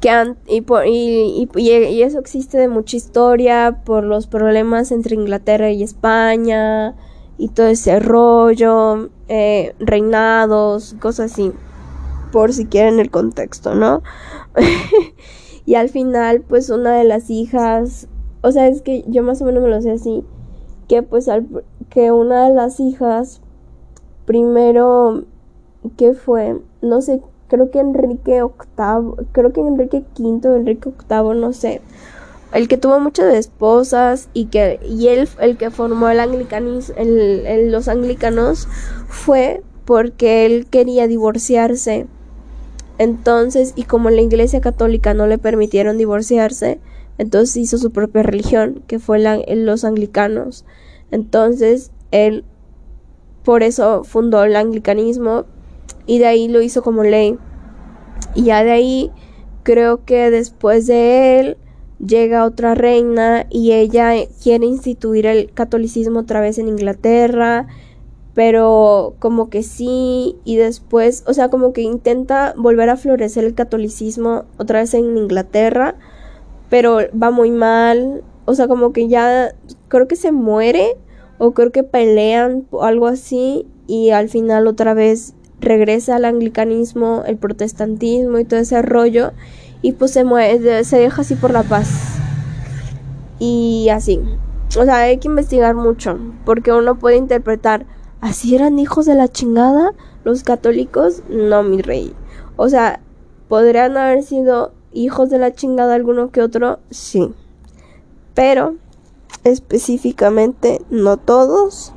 Que 0.00 0.34
y, 0.46 0.62
y, 0.86 1.48
y, 1.56 2.02
eso 2.02 2.18
existe 2.18 2.58
de 2.58 2.68
mucha 2.68 2.96
historia 2.96 3.80
por 3.84 4.04
los 4.04 4.26
problemas 4.26 4.92
entre 4.92 5.14
Inglaterra 5.14 5.70
y 5.70 5.82
España 5.82 6.94
y 7.38 7.48
todo 7.48 7.66
ese 7.66 7.98
rollo, 7.98 9.08
eh, 9.28 9.74
reinados, 9.78 10.96
cosas 11.00 11.32
así, 11.32 11.52
por 12.30 12.52
si 12.52 12.66
quieren 12.66 13.00
el 13.00 13.10
contexto, 13.10 13.74
¿no? 13.74 14.02
y 15.66 15.74
al 15.74 15.88
final, 15.88 16.42
pues 16.42 16.70
una 16.70 16.92
de 16.94 17.04
las 17.04 17.30
hijas 17.30 18.08
o 18.46 18.52
sea, 18.52 18.68
es 18.68 18.80
que 18.80 19.04
yo 19.08 19.24
más 19.24 19.42
o 19.42 19.44
menos 19.44 19.60
me 19.60 19.68
lo 19.68 19.82
sé 19.82 19.90
así. 19.90 20.24
Que 20.86 21.02
pues 21.02 21.28
al, 21.28 21.64
que 21.90 22.12
una 22.12 22.48
de 22.48 22.54
las 22.54 22.78
hijas, 22.78 23.40
primero, 24.24 25.24
¿qué 25.96 26.14
fue? 26.14 26.62
No 26.80 27.00
sé, 27.00 27.20
creo 27.48 27.70
que 27.70 27.80
Enrique 27.80 28.42
VIII, 28.42 29.26
creo 29.32 29.52
que 29.52 29.60
Enrique 29.60 30.04
V, 30.18 30.56
Enrique 30.56 30.90
VIII, 31.08 31.40
no 31.40 31.52
sé. 31.52 31.80
El 32.52 32.68
que 32.68 32.78
tuvo 32.78 33.00
muchas 33.00 33.34
esposas 33.34 34.28
y 34.32 34.46
que 34.46 34.80
y 34.88 35.08
él 35.08 35.28
el 35.40 35.56
que 35.56 35.70
formó 35.70 36.08
el 36.08 36.20
anglicanismo, 36.20 36.94
el, 36.96 37.70
los 37.72 37.88
anglicanos 37.88 38.68
fue 39.08 39.62
porque 39.84 40.46
él 40.46 40.66
quería 40.66 41.06
divorciarse. 41.06 42.06
Entonces, 42.98 43.72
y 43.76 43.82
como 43.82 44.10
la 44.10 44.22
Iglesia 44.22 44.60
Católica 44.60 45.12
no 45.12 45.26
le 45.26 45.38
permitieron 45.38 45.98
divorciarse, 45.98 46.80
Entonces 47.18 47.56
hizo 47.56 47.78
su 47.78 47.90
propia 47.90 48.22
religión, 48.22 48.82
que 48.86 48.98
fue 48.98 49.18
la, 49.18 49.38
los 49.48 49.84
anglicanos. 49.84 50.64
Entonces 51.10 51.90
él 52.10 52.44
por 53.44 53.62
eso 53.62 54.02
fundó 54.02 54.42
el 54.42 54.56
anglicanismo 54.56 55.44
y 56.06 56.18
de 56.18 56.26
ahí 56.26 56.48
lo 56.48 56.62
hizo 56.62 56.82
como 56.82 57.02
ley. 57.02 57.38
Y 58.34 58.44
ya 58.44 58.64
de 58.64 58.72
ahí 58.72 59.10
creo 59.62 60.04
que 60.04 60.30
después 60.30 60.86
de 60.86 61.40
él 61.40 61.56
llega 62.04 62.44
otra 62.44 62.74
reina 62.74 63.46
y 63.50 63.72
ella 63.72 64.12
quiere 64.42 64.66
instituir 64.66 65.26
el 65.26 65.52
catolicismo 65.52 66.20
otra 66.20 66.40
vez 66.40 66.58
en 66.58 66.68
Inglaterra, 66.68 67.66
pero 68.34 69.14
como 69.18 69.48
que 69.48 69.62
sí 69.62 70.36
y 70.44 70.56
después, 70.56 71.24
o 71.26 71.32
sea, 71.32 71.48
como 71.48 71.72
que 71.72 71.80
intenta 71.80 72.54
volver 72.56 72.90
a 72.90 72.96
florecer 72.96 73.44
el 73.44 73.54
catolicismo 73.54 74.44
otra 74.58 74.80
vez 74.80 74.92
en 74.94 75.16
Inglaterra, 75.16 75.94
pero 76.68 76.98
va 77.20 77.30
muy 77.30 77.50
mal, 77.50 78.22
o 78.44 78.54
sea, 78.54 78.68
como 78.68 78.92
que 78.92 79.08
ya 79.08 79.54
creo 79.88 80.06
que 80.06 80.16
se 80.16 80.32
muere 80.32 80.96
o 81.38 81.52
creo 81.52 81.72
que 81.72 81.82
pelean 81.82 82.66
o 82.70 82.82
algo 82.82 83.06
así 83.06 83.66
y 83.86 84.10
al 84.10 84.28
final 84.28 84.66
otra 84.66 84.94
vez 84.94 85.34
regresa 85.60 86.16
al 86.16 86.24
anglicanismo, 86.24 87.22
el 87.26 87.36
protestantismo 87.36 88.38
y 88.38 88.44
todo 88.44 88.60
ese 88.60 88.80
rollo 88.82 89.32
y 89.82 89.92
pues 89.92 90.12
se, 90.12 90.24
mueve, 90.24 90.84
se 90.84 90.98
deja 90.98 91.22
así 91.22 91.34
por 91.34 91.50
la 91.50 91.62
paz. 91.62 92.18
Y 93.38 93.88
así. 93.90 94.20
O 94.78 94.84
sea, 94.84 94.96
hay 94.98 95.18
que 95.18 95.28
investigar 95.28 95.74
mucho 95.74 96.18
porque 96.44 96.72
uno 96.72 96.98
puede 96.98 97.16
interpretar, 97.16 97.86
¿así 98.20 98.54
eran 98.54 98.78
hijos 98.78 99.06
de 99.06 99.14
la 99.14 99.28
chingada 99.28 99.92
los 100.24 100.42
católicos? 100.42 101.22
No, 101.28 101.62
mi 101.62 101.82
rey. 101.82 102.14
O 102.56 102.68
sea, 102.68 103.00
¿podrían 103.48 103.96
haber 103.96 104.22
sido 104.22 104.72
hijos 104.92 105.30
de 105.30 105.38
la 105.38 105.52
chingada 105.52 105.94
alguno 105.94 106.30
que 106.30 106.42
otro? 106.42 106.80
Sí. 106.90 107.32
Pero 108.34 108.76
específicamente 109.44 110.80
no 110.90 111.16
todos, 111.16 111.92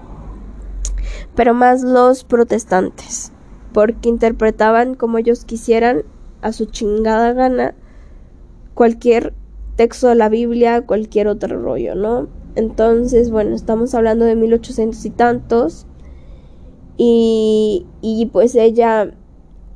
pero 1.36 1.54
más 1.54 1.82
los 1.82 2.24
protestantes 2.24 3.32
porque 3.73 4.09
interpretaban 4.09 4.95
como 4.95 5.17
ellos 5.17 5.45
quisieran 5.45 6.03
a 6.41 6.51
su 6.51 6.65
chingada 6.65 7.33
gana 7.33 7.75
cualquier 8.73 9.33
texto 9.75 10.07
de 10.07 10.15
la 10.15 10.29
Biblia, 10.29 10.85
cualquier 10.85 11.27
otro 11.27 11.61
rollo, 11.61 11.95
¿no? 11.95 12.27
Entonces, 12.55 13.31
bueno, 13.31 13.55
estamos 13.55 13.93
hablando 13.93 14.25
de 14.25 14.35
1800 14.35 15.05
y 15.05 15.09
tantos. 15.09 15.85
Y, 16.97 17.85
y 18.01 18.25
pues 18.27 18.55
ella, 18.55 19.13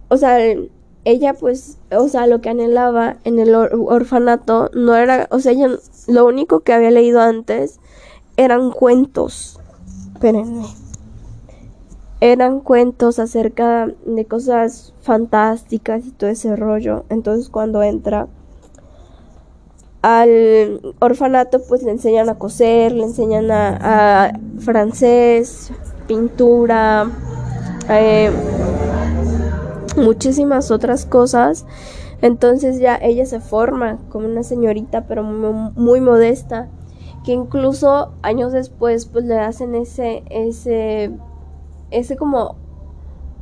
o 0.09 0.17
sea, 0.17 0.39
ella 1.05 1.33
pues, 1.33 1.77
o 1.91 2.07
sea, 2.09 2.27
lo 2.27 2.41
que 2.41 2.49
anhelaba 2.49 3.17
en 3.23 3.39
el 3.39 3.55
orfanato 3.55 4.69
no 4.73 4.95
era, 4.95 5.27
o 5.31 5.39
sea, 5.39 5.53
ella 5.53 5.69
lo 6.07 6.25
único 6.25 6.61
que 6.61 6.73
había 6.73 6.91
leído 6.91 7.21
antes 7.21 7.79
eran 8.35 8.71
cuentos. 8.71 9.59
Espérenme 10.13 10.82
eran 12.23 12.61
cuentos 12.61 13.19
acerca 13.19 13.89
de 14.05 14.23
cosas 14.23 14.93
fantásticas 15.01 16.05
y 16.05 16.11
todo 16.11 16.29
ese 16.29 16.55
rollo. 16.55 17.03
Entonces 17.09 17.49
cuando 17.49 17.83
entra 17.83 18.29
al 20.01 20.95
orfanato 20.99 21.61
pues 21.67 21.83
le 21.83 21.91
enseñan 21.91 22.29
a 22.29 22.35
coser, 22.35 22.93
le 22.93 23.03
enseñan 23.03 23.51
a, 23.51 24.31
francés, 24.59 25.73
pintura, 26.07 27.11
eh, 27.89 28.31
muchísimas 29.97 30.71
otras 30.71 31.05
cosas. 31.05 31.65
Entonces 32.21 32.79
ya 32.79 32.95
ella 33.01 33.25
se 33.25 33.41
forma 33.41 33.99
como 34.07 34.27
una 34.27 34.43
señorita 34.43 35.07
pero 35.07 35.23
muy, 35.23 35.73
muy 35.75 35.99
modesta 35.99 36.69
que 37.25 37.33
incluso 37.33 38.13
años 38.21 38.53
después 38.53 39.07
pues 39.07 39.25
le 39.25 39.39
hacen 39.39 39.75
ese 39.75 40.23
ese 40.29 41.11
ese 41.93 42.17
como 42.17 42.55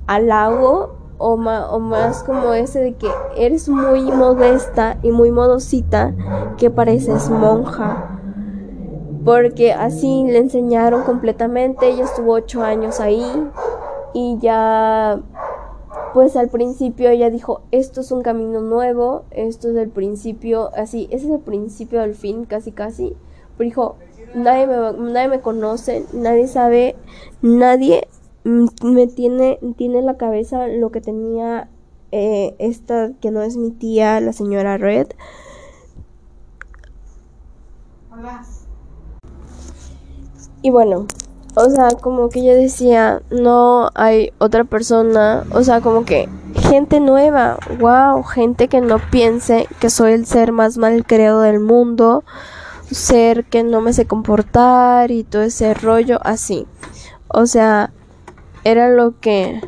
halago 0.07 0.95
o, 1.17 1.33
o, 1.33 1.79
más 1.79 2.23
como 2.23 2.53
ese 2.53 2.79
de 2.79 2.93
que 2.95 3.07
eres 3.37 3.69
muy 3.69 4.01
modesta 4.03 4.97
y 5.03 5.11
muy 5.11 5.31
modosita 5.31 6.13
que 6.57 6.69
pareces 6.69 7.29
monja. 7.29 8.19
Porque 9.23 9.71
así 9.71 10.23
le 10.25 10.39
enseñaron 10.39 11.03
completamente, 11.03 11.89
ella 11.89 12.05
estuvo 12.05 12.33
ocho 12.33 12.63
años 12.63 12.99
ahí 12.99 13.23
y 14.13 14.39
ya 14.39 15.21
pues 16.13 16.35
al 16.35 16.49
principio 16.49 17.09
ella 17.09 17.29
dijo, 17.29 17.61
esto 17.71 18.01
es 18.01 18.11
un 18.11 18.21
camino 18.21 18.59
nuevo, 18.61 19.23
esto 19.31 19.69
es 19.69 19.75
el 19.75 19.89
principio, 19.89 20.71
así, 20.75 21.07
ese 21.11 21.27
es 21.27 21.31
el 21.31 21.39
principio 21.39 22.01
del 22.01 22.15
fin, 22.15 22.45
casi 22.45 22.71
casi. 22.71 23.15
Pero 23.57 23.65
dijo, 23.69 23.95
nadie 24.33 24.67
me, 24.67 25.11
nadie 25.11 25.27
me 25.29 25.39
conoce, 25.41 26.05
nadie 26.13 26.47
sabe, 26.47 26.95
nadie 27.41 28.07
me 28.43 29.07
tiene, 29.07 29.59
tiene 29.77 30.01
la 30.01 30.17
cabeza 30.17 30.67
lo 30.67 30.91
que 30.91 31.01
tenía 31.01 31.69
eh, 32.11 32.55
esta 32.59 33.11
que 33.21 33.31
no 33.31 33.41
es 33.41 33.57
mi 33.57 33.71
tía, 33.71 34.19
la 34.19 34.33
señora 34.33 34.77
Red. 34.77 35.07
Y 40.61 40.69
bueno, 40.69 41.07
o 41.55 41.69
sea, 41.69 41.89
como 41.99 42.29
que 42.29 42.39
ella 42.39 42.55
decía, 42.55 43.21
no 43.31 43.89
hay 43.95 44.31
otra 44.37 44.63
persona, 44.63 45.43
o 45.53 45.63
sea, 45.63 45.81
como 45.81 46.05
que 46.05 46.29
gente 46.69 46.99
nueva, 46.99 47.57
wow, 47.79 48.23
gente 48.23 48.67
que 48.67 48.79
no 48.81 48.99
piense 49.09 49.67
que 49.79 49.89
soy 49.89 50.13
el 50.13 50.25
ser 50.25 50.51
más 50.51 50.77
mal 50.77 51.05
creado 51.05 51.41
del 51.41 51.59
mundo, 51.59 52.23
ser 52.91 53.45
que 53.45 53.63
no 53.63 53.81
me 53.81 53.93
sé 53.93 54.05
comportar 54.05 55.11
y 55.11 55.23
todo 55.23 55.41
ese 55.41 55.73
rollo 55.73 56.19
así. 56.23 56.67
O 57.27 57.45
sea, 57.45 57.91
era 58.63 58.89
lo 58.89 59.19
que... 59.19 59.61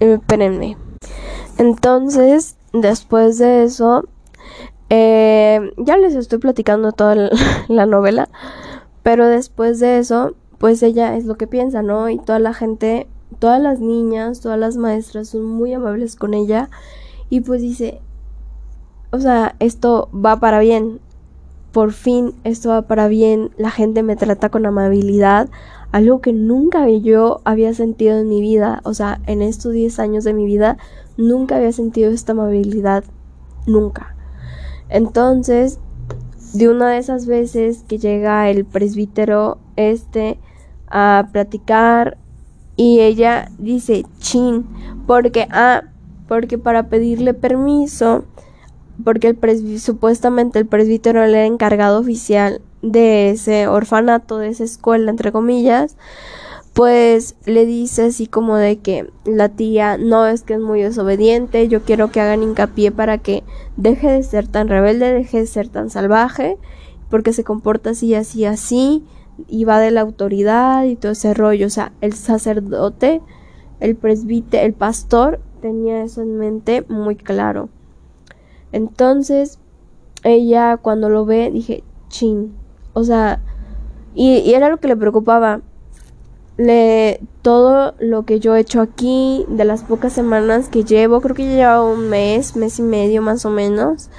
Espérenme. 0.00 0.76
Entonces, 1.58 2.56
después 2.72 3.38
de 3.38 3.64
eso, 3.64 4.04
eh, 4.94 5.72
ya 5.78 5.96
les 5.96 6.14
estoy 6.14 6.38
platicando 6.38 6.92
toda 6.92 7.30
la, 7.68 7.86
novela, 7.86 8.28
pero 9.02 9.26
después 9.26 9.80
de 9.80 9.98
eso, 9.98 10.34
pues 10.58 10.82
ella 10.82 11.16
es 11.16 11.24
lo 11.24 11.36
que 11.36 11.46
piensa, 11.46 11.82
¿no? 11.82 12.08
Y 12.08 12.18
toda 12.18 12.38
la 12.38 12.52
gente, 12.52 13.06
todas 13.38 13.60
las 13.60 13.80
niñas, 13.80 14.40
todas 14.40 14.58
las 14.58 14.76
maestras 14.76 15.28
son 15.28 15.46
muy 15.46 15.72
amables 15.72 16.16
con 16.16 16.34
ella 16.34 16.68
y 17.30 17.40
pues 17.40 17.62
dice, 17.62 18.00
o 19.12 19.18
sea, 19.18 19.56
esto 19.60 20.10
va 20.12 20.40
para 20.40 20.58
bien, 20.60 21.00
por 21.72 21.92
fin 21.92 22.34
esto 22.44 22.68
va 22.68 22.82
para 22.82 23.08
bien, 23.08 23.50
la 23.56 23.70
gente 23.70 24.02
me 24.02 24.16
trata 24.16 24.50
con 24.50 24.66
amabilidad, 24.66 25.48
algo 25.92 26.20
que 26.22 26.32
nunca 26.32 26.88
yo 26.88 27.42
había 27.44 27.74
sentido 27.74 28.18
en 28.18 28.28
mi 28.28 28.40
vida, 28.40 28.80
o 28.84 28.94
sea, 28.94 29.20
en 29.26 29.42
estos 29.42 29.72
10 29.72 29.98
años 29.98 30.24
de 30.24 30.32
mi 30.32 30.46
vida, 30.46 30.78
nunca 31.18 31.56
había 31.56 31.72
sentido 31.72 32.10
esta 32.10 32.32
amabilidad, 32.32 33.04
nunca. 33.66 34.16
Entonces, 34.88 35.78
de 36.54 36.70
una 36.70 36.90
de 36.90 36.98
esas 36.98 37.26
veces 37.26 37.84
que 37.86 37.98
llega 37.98 38.48
el 38.48 38.64
presbítero 38.64 39.58
este 39.76 40.38
a 40.88 41.28
platicar 41.30 42.16
y 42.76 43.00
ella 43.00 43.50
dice, 43.58 44.04
chin, 44.18 44.66
porque, 45.06 45.46
ah, 45.50 45.82
porque 46.26 46.56
para 46.56 46.88
pedirle 46.88 47.34
permiso, 47.34 48.24
porque 49.04 49.28
el 49.28 49.78
supuestamente 49.78 50.58
el 50.58 50.66
presbítero 50.66 51.22
era 51.22 51.44
el 51.44 51.52
encargado 51.52 52.00
oficial 52.00 52.62
de 52.82 53.30
ese 53.30 53.68
orfanato, 53.68 54.38
de 54.38 54.48
esa 54.48 54.64
escuela, 54.64 55.10
entre 55.10 55.32
comillas, 55.32 55.96
pues 56.72 57.36
le 57.44 57.66
dice 57.66 58.06
así 58.06 58.26
como 58.26 58.56
de 58.56 58.78
que 58.78 59.10
la 59.24 59.50
tía 59.50 59.98
no 59.98 60.26
es 60.26 60.42
que 60.42 60.54
es 60.54 60.60
muy 60.60 60.82
desobediente, 60.82 61.68
yo 61.68 61.82
quiero 61.82 62.10
que 62.10 62.20
hagan 62.20 62.42
hincapié 62.42 62.90
para 62.90 63.18
que 63.18 63.44
deje 63.76 64.10
de 64.10 64.22
ser 64.22 64.48
tan 64.48 64.68
rebelde, 64.68 65.12
deje 65.12 65.40
de 65.40 65.46
ser 65.46 65.68
tan 65.68 65.90
salvaje, 65.90 66.56
porque 67.10 67.32
se 67.32 67.44
comporta 67.44 67.90
así, 67.90 68.14
así, 68.14 68.46
así, 68.46 69.04
y 69.48 69.64
va 69.64 69.80
de 69.80 69.90
la 69.90 70.00
autoridad 70.00 70.84
y 70.84 70.96
todo 70.96 71.12
ese 71.12 71.34
rollo, 71.34 71.66
o 71.66 71.70
sea, 71.70 71.92
el 72.00 72.14
sacerdote, 72.14 73.20
el 73.80 73.96
presbítero, 73.96 74.64
el 74.64 74.72
pastor 74.72 75.40
tenía 75.60 76.02
eso 76.02 76.22
en 76.22 76.38
mente 76.38 76.84
muy 76.88 77.16
claro. 77.16 77.68
Entonces, 78.72 79.58
ella 80.24 80.78
cuando 80.78 81.10
lo 81.10 81.26
ve 81.26 81.50
dije, 81.50 81.84
chin, 82.08 82.54
o 82.94 83.04
sea, 83.04 83.40
y, 84.14 84.52
era 84.52 84.68
lo 84.68 84.78
que 84.78 84.88
le 84.88 84.96
preocupaba. 84.96 85.60
Le, 86.58 87.20
todo 87.40 87.94
lo 87.98 88.24
que 88.24 88.38
yo 88.38 88.54
he 88.54 88.60
hecho 88.60 88.80
aquí, 88.80 89.46
de 89.48 89.64
las 89.64 89.84
pocas 89.84 90.12
semanas 90.12 90.68
que 90.68 90.84
llevo, 90.84 91.20
creo 91.20 91.34
que 91.34 91.44
ya 91.44 91.56
llevaba 91.56 91.84
un 91.84 92.08
mes, 92.10 92.56
mes 92.56 92.78
y 92.78 92.82
medio 92.82 93.22
más 93.22 93.44
o 93.46 93.50
menos. 93.50 94.10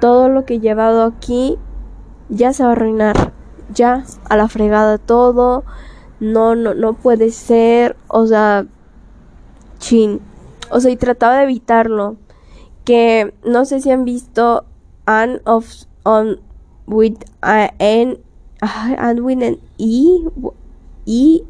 Todo 0.00 0.28
lo 0.28 0.44
que 0.46 0.54
he 0.54 0.60
llevado 0.60 1.04
aquí 1.04 1.58
ya 2.28 2.52
se 2.52 2.62
va 2.62 2.70
a 2.70 2.72
arruinar. 2.72 3.32
Ya, 3.74 4.04
a 4.28 4.36
la 4.36 4.48
fregada 4.48 4.98
todo. 4.98 5.64
No, 6.18 6.56
no, 6.56 6.74
no 6.74 6.94
puede 6.94 7.30
ser. 7.30 7.96
O 8.08 8.26
sea, 8.26 8.66
chin. 9.78 10.20
O 10.70 10.80
sea, 10.80 10.90
y 10.90 10.96
trataba 10.96 11.36
de 11.36 11.44
evitarlo. 11.44 12.16
Que 12.84 13.34
no 13.44 13.66
sé 13.66 13.80
si 13.80 13.90
han 13.90 14.04
visto 14.04 14.64
and 15.06 15.42
of 15.44 15.66
on 16.04 16.40
with 16.90 17.24
an 17.42 18.18
and 19.00 19.20
with 19.20 19.42
an 19.42 19.58
e 19.78 20.26
e 21.06 21.42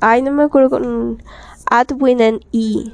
ay 0.00 0.22
no 0.22 0.32
me 0.32 0.42
acuerdo 0.42 0.70
con 0.70 1.22
at 1.70 1.92
with 1.92 2.20
e. 2.52 2.92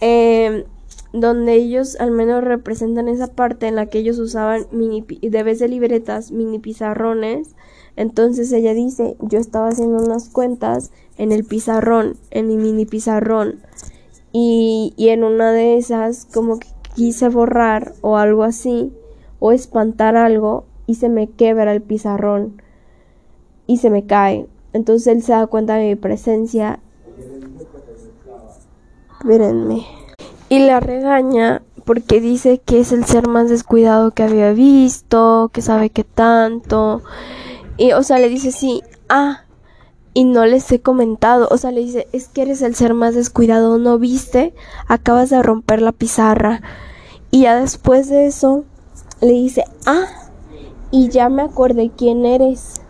Eh, 0.00 0.66
donde 1.12 1.54
ellos 1.54 1.96
al 2.00 2.10
menos 2.10 2.42
representan 2.42 3.08
esa 3.08 3.28
parte 3.28 3.68
en 3.68 3.76
la 3.76 3.86
que 3.86 3.98
ellos 3.98 4.18
usaban 4.18 4.66
mini 4.72 5.02
de 5.02 5.42
vez 5.44 5.60
de 5.60 5.68
libretas 5.68 6.32
mini 6.32 6.58
pizarrones. 6.58 7.54
Entonces 7.94 8.50
ella 8.52 8.74
dice 8.74 9.16
yo 9.20 9.38
estaba 9.38 9.68
haciendo 9.68 10.02
unas 10.02 10.28
cuentas 10.28 10.90
en 11.18 11.30
el 11.30 11.44
pizarrón 11.44 12.16
en 12.30 12.48
mi 12.48 12.56
mini 12.56 12.84
pizarrón. 12.84 13.60
Y, 14.32 14.94
y 14.96 15.10
en 15.10 15.24
una 15.24 15.52
de 15.52 15.76
esas 15.76 16.24
como 16.24 16.58
que 16.58 16.68
quise 16.94 17.28
borrar 17.28 17.92
o 18.00 18.16
algo 18.16 18.42
así 18.42 18.92
o 19.42 19.50
espantar 19.50 20.14
algo 20.14 20.64
y 20.86 20.94
se 20.94 21.08
me 21.08 21.28
quebra 21.28 21.72
el 21.72 21.82
pizarrón 21.82 22.62
y 23.66 23.78
se 23.78 23.90
me 23.90 24.06
cae 24.06 24.46
entonces 24.72 25.08
él 25.08 25.22
se 25.22 25.32
da 25.32 25.46
cuenta 25.48 25.74
de 25.74 25.88
mi 25.88 25.96
presencia 25.96 26.78
Espérenme 29.20 29.84
y 30.48 30.58
la 30.60 30.80
regaña 30.80 31.62
porque 31.84 32.20
dice 32.20 32.60
que 32.64 32.80
es 32.80 32.92
el 32.92 33.04
ser 33.04 33.26
más 33.26 33.48
descuidado 33.48 34.12
que 34.12 34.22
había 34.22 34.52
visto, 34.52 35.50
que 35.52 35.62
sabe 35.62 35.90
que 35.90 36.04
tanto. 36.04 37.02
Y, 37.76 37.92
o 37.92 38.02
sea, 38.02 38.18
le 38.18 38.28
dice 38.28 38.52
sí, 38.52 38.82
ah, 39.08 39.44
y 40.14 40.24
no 40.24 40.44
les 40.44 40.70
he 40.70 40.80
comentado. 40.80 41.48
O 41.50 41.56
sea, 41.56 41.70
le 41.70 41.80
dice, 41.80 42.06
es 42.12 42.28
que 42.28 42.42
eres 42.42 42.62
el 42.62 42.74
ser 42.74 42.94
más 42.94 43.14
descuidado, 43.14 43.78
¿no 43.78 43.98
viste? 43.98 44.54
Acabas 44.88 45.30
de 45.30 45.42
romper 45.42 45.80
la 45.82 45.92
pizarra. 45.92 46.60
Y 47.30 47.42
ya 47.42 47.58
después 47.58 48.08
de 48.08 48.26
eso, 48.26 48.64
le 49.22 49.32
dice, 49.32 49.64
ah, 49.86 50.06
y 50.90 51.08
ya 51.08 51.28
me 51.28 51.42
acordé 51.42 51.90
quién 51.96 52.26
eres. 52.26 52.82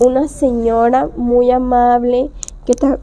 Una 0.00 0.26
señora 0.26 1.08
muy 1.16 1.50
amable 1.50 2.30
que 2.64 2.74
te, 2.74 2.98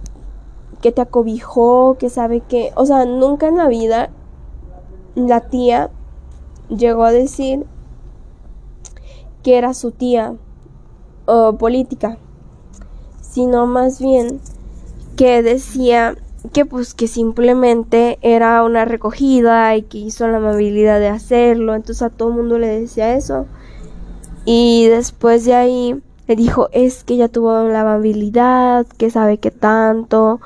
que 0.81 0.91
te 0.91 1.01
acobijó, 1.01 1.97
que 1.99 2.09
sabe 2.09 2.41
que, 2.41 2.71
o 2.75 2.85
sea, 2.85 3.05
nunca 3.05 3.47
en 3.47 3.57
la 3.57 3.67
vida 3.67 4.09
la 5.13 5.41
tía 5.41 5.91
llegó 6.69 7.03
a 7.03 7.11
decir 7.11 7.65
que 9.43 9.57
era 9.57 9.75
su 9.75 9.91
tía 9.91 10.35
o 11.27 11.53
política, 11.53 12.17
sino 13.21 13.67
más 13.67 14.01
bien 14.01 14.41
que 15.15 15.43
decía 15.43 16.15
que 16.53 16.65
pues 16.65 16.93
que 16.93 17.07
simplemente 17.07 18.19
era 18.21 18.63
una 18.63 18.85
recogida 18.85 19.75
y 19.75 19.83
que 19.83 19.97
hizo 19.97 20.27
la 20.27 20.37
amabilidad 20.37 20.99
de 20.99 21.07
hacerlo, 21.07 21.75
entonces 21.75 22.01
a 22.01 22.09
todo 22.09 22.29
el 22.29 22.35
mundo 22.35 22.59
le 22.59 22.67
decía 22.67 23.15
eso. 23.15 23.45
Y 24.45 24.87
después 24.87 25.45
de 25.45 25.55
ahí 25.55 26.01
le 26.27 26.35
dijo, 26.35 26.69
es 26.71 27.03
que 27.03 27.15
ella 27.15 27.27
tuvo 27.27 27.63
la 27.63 27.81
amabilidad, 27.81 28.85
que 28.97 29.09
sabe 29.09 29.37
que 29.37 29.51
tanto, 29.51 30.41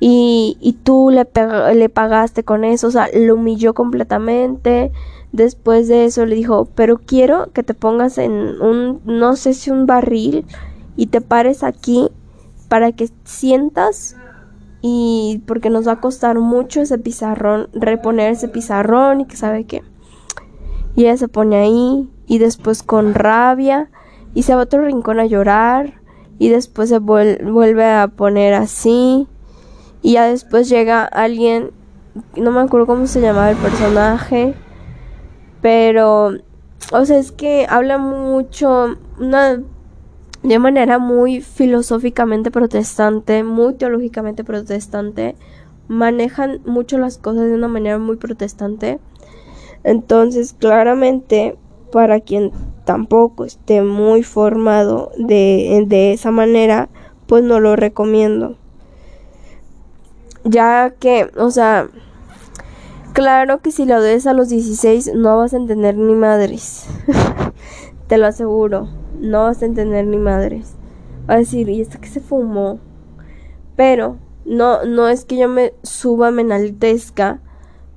y, 0.00 0.56
y 0.60 0.74
tú 0.74 1.10
le, 1.10 1.26
le 1.74 1.88
pagaste 1.88 2.44
con 2.44 2.64
eso, 2.64 2.88
o 2.88 2.90
sea, 2.90 3.08
lo 3.14 3.34
humilló 3.34 3.74
completamente. 3.74 4.92
Después 5.32 5.88
de 5.88 6.04
eso 6.06 6.24
le 6.26 6.34
dijo, 6.34 6.68
pero 6.74 6.98
quiero 6.98 7.52
que 7.52 7.62
te 7.62 7.74
pongas 7.74 8.18
en 8.18 8.32
un, 8.32 9.00
no 9.04 9.36
sé 9.36 9.54
si 9.54 9.70
un 9.70 9.86
barril, 9.86 10.44
y 10.96 11.06
te 11.06 11.20
pares 11.20 11.62
aquí 11.62 12.08
para 12.68 12.92
que 12.92 13.10
sientas 13.24 14.16
y 14.82 15.42
porque 15.46 15.70
nos 15.70 15.86
va 15.86 15.92
a 15.92 16.00
costar 16.00 16.38
mucho 16.38 16.80
ese 16.80 16.98
pizarrón, 16.98 17.68
reponer 17.72 18.32
ese 18.32 18.48
pizarrón 18.48 19.22
y 19.22 19.24
que 19.26 19.36
sabe 19.36 19.64
qué. 19.64 19.82
Y 20.94 21.02
ella 21.02 21.16
se 21.16 21.28
pone 21.28 21.56
ahí 21.56 22.10
y 22.26 22.38
después 22.38 22.82
con 22.82 23.14
rabia 23.14 23.90
y 24.34 24.42
se 24.42 24.54
va 24.54 24.60
a 24.60 24.64
otro 24.64 24.82
rincón 24.82 25.20
a 25.20 25.26
llorar 25.26 26.00
y 26.38 26.48
después 26.48 26.88
se 26.88 26.98
vuelve 26.98 27.84
a 27.84 28.08
poner 28.08 28.54
así 28.54 29.28
y 30.02 30.12
ya 30.12 30.26
después 30.26 30.68
llega 30.68 31.04
alguien, 31.04 31.72
no 32.36 32.52
me 32.52 32.60
acuerdo 32.60 32.86
cómo 32.86 33.06
se 33.06 33.20
llamaba 33.20 33.50
el 33.50 33.56
personaje, 33.56 34.54
pero, 35.60 36.34
o 36.92 37.04
sea, 37.04 37.18
es 37.18 37.32
que 37.32 37.66
habla 37.68 37.98
mucho, 37.98 38.96
una, 39.18 39.62
de 40.46 40.60
manera 40.60 41.00
muy 41.00 41.40
filosóficamente 41.40 42.52
protestante, 42.52 43.42
muy 43.42 43.74
teológicamente 43.74 44.44
protestante, 44.44 45.34
manejan 45.88 46.60
mucho 46.64 46.98
las 46.98 47.18
cosas 47.18 47.46
de 47.46 47.54
una 47.54 47.66
manera 47.66 47.98
muy 47.98 48.14
protestante. 48.14 49.00
Entonces, 49.82 50.54
claramente, 50.56 51.56
para 51.90 52.20
quien 52.20 52.52
tampoco 52.84 53.44
esté 53.44 53.82
muy 53.82 54.22
formado 54.22 55.10
de, 55.18 55.84
de 55.88 56.12
esa 56.12 56.30
manera, 56.30 56.90
pues 57.26 57.42
no 57.42 57.58
lo 57.58 57.74
recomiendo. 57.74 58.56
Ya 60.44 60.94
que, 61.00 61.28
o 61.36 61.50
sea, 61.50 61.88
claro 63.14 63.62
que 63.62 63.72
si 63.72 63.84
lo 63.84 64.00
des 64.00 64.28
a 64.28 64.32
los 64.32 64.48
16 64.48 65.10
no 65.16 65.38
vas 65.38 65.54
a 65.54 65.56
entender 65.56 65.96
ni 65.96 66.14
madres. 66.14 66.86
Te 68.06 68.16
lo 68.16 68.26
aseguro, 68.28 68.88
no 69.20 69.44
vas 69.44 69.62
a 69.62 69.66
entender 69.66 70.06
ni 70.06 70.16
madres. 70.16 70.74
Va 71.28 71.34
a 71.34 71.38
decir, 71.38 71.68
¿y 71.68 71.80
esta 71.80 71.98
que 71.98 72.08
se 72.08 72.20
fumó? 72.20 72.78
Pero 73.74 74.16
no, 74.44 74.84
no 74.84 75.08
es 75.08 75.24
que 75.24 75.36
yo 75.36 75.48
me 75.48 75.74
suba, 75.82 76.30
me 76.30 76.44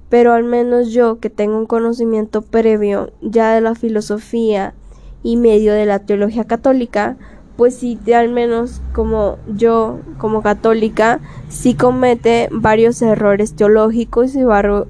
pero 0.10 0.34
al 0.34 0.43
menos 0.43 0.91
yo 0.91 1.19
que 1.19 1.29
tengo 1.29 1.58
un 1.58 1.67
conocimiento 1.67 2.41
previo 2.41 3.12
ya 3.21 3.53
de 3.53 3.62
la 3.62 3.75
filosofía 3.75 4.73
y 5.21 5.38
medio 5.38 5.73
de 5.73 5.86
la 5.86 5.99
teología 5.99 6.45
católica, 6.45 7.17
pues 7.55 7.75
sí, 7.75 7.99
al 8.13 8.29
menos 8.29 8.82
como 8.93 9.38
yo, 9.47 9.99
como 10.17 10.41
católica, 10.41 11.19
sí 11.49 11.73
comete 11.73 12.47
varios 12.51 13.01
errores 13.01 13.53
teológicos 13.53 14.34
y 14.36 14.43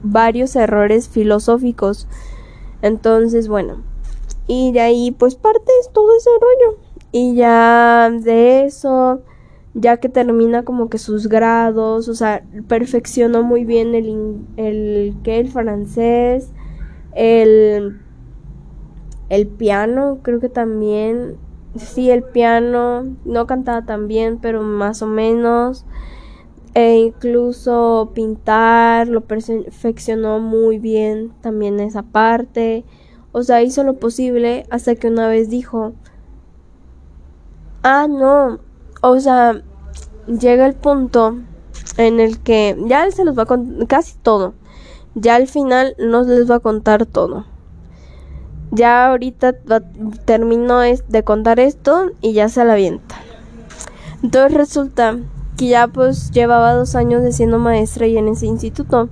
varios 0.04 0.56
errores 0.56 1.10
filosóficos. 1.10 2.08
Entonces, 2.82 3.48
bueno, 3.48 3.82
y 4.50 4.72
de 4.72 4.82
ahí 4.82 5.12
pues 5.12 5.36
parte 5.36 5.72
todo 5.94 6.10
ese 6.18 6.30
rollo. 6.42 6.80
Y 7.12 7.36
ya 7.36 8.10
de 8.12 8.66
eso, 8.66 9.22
ya 9.76 9.98
que 9.98 10.10
termina 10.10 10.64
como 10.64 10.90
que 10.90 10.98
sus 10.98 11.28
grados, 11.28 12.10
o 12.10 12.16
sea, 12.16 12.44
perfeccionó 12.68 13.44
muy 13.44 13.64
bien 13.64 13.94
el, 13.94 14.40
el, 14.58 15.16
¿qué? 15.24 15.40
el 15.40 15.50
francés, 15.50 16.52
el, 17.14 18.02
el 19.30 19.48
piano, 19.48 20.20
creo 20.24 20.40
que 20.40 20.50
también 20.50 21.38
sí, 21.76 22.10
el 22.10 22.24
piano, 22.24 23.06
no 23.26 23.46
cantaba 23.46 23.86
tan 23.86 24.08
bien, 24.08 24.40
pero 24.42 24.64
más 24.64 25.04
o 25.04 25.08
menos. 25.08 25.86
E 26.74 26.98
incluso 26.98 28.12
pintar, 28.14 29.08
lo 29.08 29.22
perfeccionó 29.22 30.40
muy 30.40 30.80
bien 30.80 31.32
también 31.42 31.80
esa 31.80 32.04
parte. 32.04 32.86
O 33.32 33.44
sea, 33.44 33.62
hizo 33.62 33.84
lo 33.84 33.96
posible 33.96 34.66
hasta 34.70 34.96
que 34.96 35.08
una 35.08 35.28
vez 35.28 35.50
dijo, 35.50 35.94
ah, 37.84 38.08
no, 38.10 38.60
o 39.02 39.20
sea, 39.20 39.62
llega 40.28 40.66
el 40.66 40.76
punto 40.76 41.38
en 41.98 42.20
el 42.20 42.40
que 42.40 42.78
ya 42.88 43.10
se 43.12 43.26
los 43.26 43.38
va 43.38 43.44
a 43.44 43.46
contar 43.46 43.88
casi 43.88 44.18
todo. 44.18 44.54
Ya 45.16 45.36
al 45.36 45.48
final 45.48 45.96
no 46.00 46.24
les 46.24 46.50
va 46.50 46.56
a 46.56 46.60
contar 46.60 47.06
todo. 47.06 47.46
Ya 48.72 49.08
ahorita 49.08 49.56
termino 50.26 50.80
de 50.80 51.24
contar 51.24 51.60
esto 51.60 52.12
y 52.22 52.34
ya 52.34 52.50
se 52.50 52.64
la 52.64 52.74
avienta. 52.74 53.16
Entonces 54.22 54.54
resulta 54.54 55.18
que 55.58 55.68
ya 55.68 55.88
pues 55.88 56.32
llevaba 56.32 56.74
dos 56.74 56.96
años 56.96 57.24
de 57.24 57.32
siendo 57.32 57.58
maestra 57.58 58.08
y 58.08 58.18
en 58.18 58.28
ese 58.28 58.46
instituto. 58.46 59.10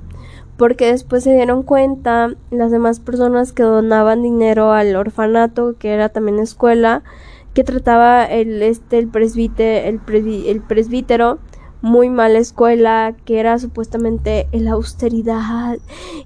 Porque 0.58 0.92
después 0.92 1.24
se 1.24 1.34
dieron 1.34 1.64
cuenta 1.64 2.32
las 2.50 2.72
demás 2.72 3.00
personas 3.00 3.54
que 3.54 3.64
donaban 3.64 4.24
dinero 4.24 4.72
al 4.72 4.96
orfanato, 4.96 5.76
que 5.78 5.94
era 5.94 6.10
también 6.10 6.40
escuela, 6.40 7.04
que 7.54 7.64
trataba 7.64 8.26
el 8.26 8.62
este 8.62 9.00
el 9.00 9.10
el, 9.14 10.62
presbítero 10.62 11.40
muy 11.82 12.10
mala 12.10 12.40
escuela, 12.40 13.16
que 13.26 13.40
era 13.40 13.58
supuestamente 13.60 14.48
la 14.52 14.74
austeridad 14.74 15.78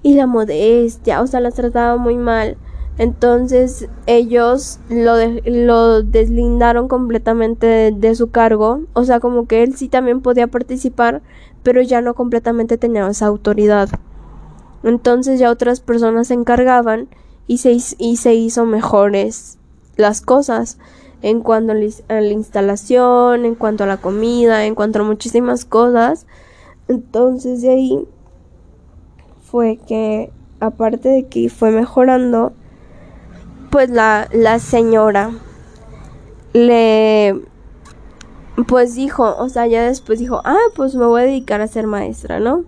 y 0.02 0.14
la 0.14 0.26
modestia, 0.26 1.20
o 1.20 1.26
sea, 1.26 1.40
las 1.40 1.54
trataba 1.54 1.96
muy 1.96 2.16
mal. 2.16 2.56
Entonces 2.98 3.88
ellos 4.06 4.78
lo, 4.90 5.14
lo 5.46 6.02
deslindaron 6.02 6.88
completamente 6.88 7.92
de, 7.92 8.14
su 8.14 8.30
cargo, 8.30 8.82
o 8.92 9.04
sea, 9.04 9.18
como 9.18 9.46
que 9.46 9.62
él 9.62 9.74
sí 9.74 9.88
también 9.88 10.20
podía 10.20 10.46
participar, 10.48 11.22
pero 11.62 11.80
ya 11.80 12.02
no 12.02 12.14
completamente 12.14 12.76
tenía 12.76 13.08
esa 13.08 13.26
autoridad. 13.26 13.88
Entonces 14.82 15.38
ya 15.38 15.50
otras 15.50 15.80
personas 15.80 16.28
se 16.28 16.34
encargaban 16.34 17.08
y 17.46 17.58
se, 17.58 17.76
y 17.98 18.16
se 18.16 18.34
hizo 18.34 18.64
mejores 18.64 19.58
las 19.96 20.20
cosas 20.20 20.78
en 21.22 21.40
cuanto 21.40 21.72
a 21.72 22.20
la 22.20 22.32
instalación, 22.32 23.44
en 23.44 23.54
cuanto 23.54 23.84
a 23.84 23.86
la 23.86 23.98
comida, 23.98 24.66
en 24.66 24.74
cuanto 24.74 25.00
a 25.00 25.04
muchísimas 25.04 25.64
cosas. 25.64 26.26
Entonces 26.88 27.62
de 27.62 27.70
ahí 27.70 28.08
fue 29.42 29.78
que 29.86 30.32
aparte 30.60 31.08
de 31.08 31.26
que 31.28 31.48
fue 31.48 31.70
mejorando, 31.70 32.52
pues 33.70 33.90
la, 33.90 34.28
la 34.32 34.58
señora 34.58 35.30
le 36.52 37.40
pues 38.66 38.94
dijo, 38.94 39.36
o 39.38 39.48
sea, 39.48 39.66
ya 39.66 39.82
después 39.82 40.18
dijo, 40.18 40.40
ah, 40.44 40.58
pues 40.74 40.94
me 40.94 41.06
voy 41.06 41.22
a 41.22 41.24
dedicar 41.24 41.60
a 41.60 41.66
ser 41.66 41.86
maestra, 41.86 42.38
¿no? 42.38 42.64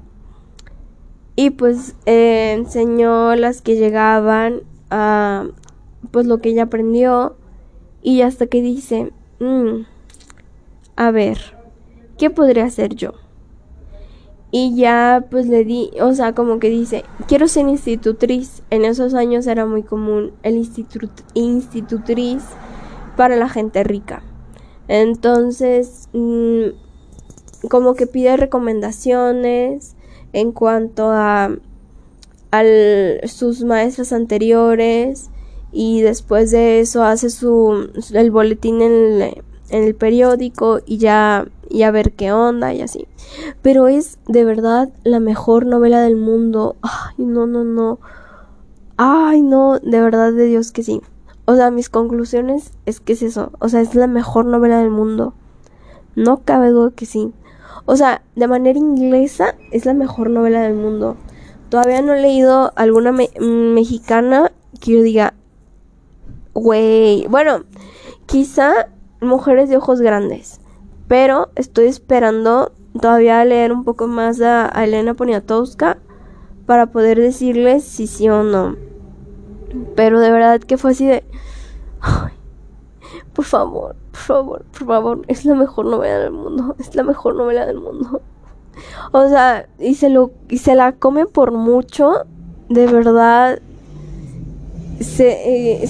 Y 1.36 1.50
pues 1.50 1.94
eh, 2.06 2.52
enseñó 2.56 3.34
las 3.34 3.60
que 3.60 3.76
llegaban 3.76 4.62
a, 4.90 5.46
pues 6.10 6.26
lo 6.26 6.38
que 6.38 6.50
ella 6.50 6.64
aprendió 6.64 7.36
y 8.02 8.20
hasta 8.20 8.46
que 8.46 8.62
dice, 8.62 9.12
mm, 9.40 9.86
a 10.96 11.10
ver, 11.10 11.38
¿qué 12.18 12.30
podría 12.30 12.64
hacer 12.64 12.94
yo? 12.94 13.12
Y 14.52 14.76
ya 14.76 15.26
pues 15.30 15.48
le 15.48 15.64
di, 15.64 15.90
o 16.00 16.14
sea, 16.14 16.32
como 16.32 16.60
que 16.60 16.70
dice, 16.70 17.04
quiero 17.26 17.48
ser 17.48 17.66
institutriz. 17.66 18.62
En 18.70 18.84
esos 18.84 19.14
años 19.14 19.48
era 19.48 19.66
muy 19.66 19.82
común 19.82 20.32
el 20.44 20.56
institutriz 21.34 22.44
para 23.16 23.34
la 23.34 23.48
gente 23.48 23.82
rica. 23.82 24.22
Entonces, 24.86 26.08
mm, 26.12 26.66
como 27.68 27.94
que 27.94 28.06
pide 28.06 28.36
recomendaciones 28.36 29.93
en 30.34 30.52
cuanto 30.52 31.10
a, 31.10 31.56
sus 33.26 33.64
maestras 33.64 34.12
anteriores 34.12 35.28
y 35.72 36.02
después 36.02 36.52
de 36.52 36.78
eso 36.78 37.02
hace 37.02 37.28
su 37.28 37.90
el 38.12 38.30
boletín 38.30 38.80
en 38.80 38.92
el, 38.92 39.22
en 39.70 39.82
el 39.82 39.96
periódico 39.96 40.78
y 40.86 40.98
ya 40.98 41.48
y 41.68 41.82
a 41.82 41.90
ver 41.90 42.12
qué 42.12 42.30
onda 42.30 42.72
y 42.72 42.80
así. 42.80 43.08
Pero 43.60 43.88
es 43.88 44.18
de 44.28 44.44
verdad 44.44 44.90
la 45.02 45.18
mejor 45.18 45.66
novela 45.66 46.00
del 46.00 46.14
mundo. 46.14 46.76
Ay, 46.82 47.24
no, 47.24 47.46
no, 47.46 47.64
no. 47.64 47.98
Ay, 48.96 49.42
no, 49.42 49.80
de 49.80 50.00
verdad 50.00 50.32
de 50.32 50.46
Dios 50.46 50.70
que 50.70 50.84
sí. 50.84 51.00
O 51.46 51.56
sea, 51.56 51.72
mis 51.72 51.88
conclusiones 51.88 52.72
es 52.86 53.00
que 53.00 53.14
es 53.14 53.22
eso. 53.22 53.50
O 53.58 53.68
sea, 53.68 53.80
es 53.80 53.96
la 53.96 54.06
mejor 54.06 54.46
novela 54.46 54.78
del 54.78 54.90
mundo. 54.90 55.34
No 56.14 56.42
cabe 56.44 56.68
duda 56.68 56.92
que 56.94 57.06
sí. 57.06 57.32
O 57.84 57.96
sea, 57.96 58.22
de 58.36 58.48
manera 58.48 58.78
inglesa 58.78 59.54
es 59.70 59.84
la 59.84 59.94
mejor 59.94 60.30
novela 60.30 60.62
del 60.62 60.74
mundo. 60.74 61.16
Todavía 61.68 62.02
no 62.02 62.14
he 62.14 62.20
leído 62.20 62.72
alguna 62.76 63.12
mexicana 63.12 64.52
que 64.80 64.92
yo 64.92 65.02
diga, 65.02 65.34
güey. 66.52 67.26
Bueno, 67.28 67.64
quizá 68.26 68.88
Mujeres 69.20 69.68
de 69.68 69.76
Ojos 69.76 70.00
Grandes. 70.00 70.60
Pero 71.08 71.50
estoy 71.56 71.86
esperando 71.86 72.72
todavía 73.00 73.44
leer 73.44 73.72
un 73.72 73.84
poco 73.84 74.06
más 74.06 74.40
a, 74.40 74.70
a 74.76 74.84
Elena 74.84 75.14
Poniatowska 75.14 75.98
para 76.66 76.86
poder 76.86 77.20
decirles 77.20 77.84
si 77.84 78.06
sí 78.06 78.28
o 78.28 78.42
no. 78.42 78.76
Pero 79.96 80.20
de 80.20 80.30
verdad 80.30 80.60
que 80.60 80.78
fue 80.78 80.92
así 80.92 81.06
de... 81.06 81.24
por 83.32 83.44
favor, 83.44 83.96
por 84.10 84.20
favor, 84.20 84.64
por 84.76 84.86
favor, 84.86 85.22
es 85.28 85.44
la 85.44 85.54
mejor 85.54 85.86
novela 85.86 86.18
del 86.18 86.32
mundo, 86.32 86.76
es 86.78 86.94
la 86.94 87.02
mejor 87.02 87.36
novela 87.36 87.66
del 87.66 87.80
mundo. 87.80 88.20
O 89.12 89.28
sea, 89.28 89.68
y 89.78 89.94
se 89.94 90.08
lo 90.08 90.32
la 90.74 90.92
come 90.92 91.26
por 91.26 91.52
mucho, 91.52 92.24
de 92.68 92.86
verdad 92.86 93.60
se 95.00 95.82
eh, 95.82 95.88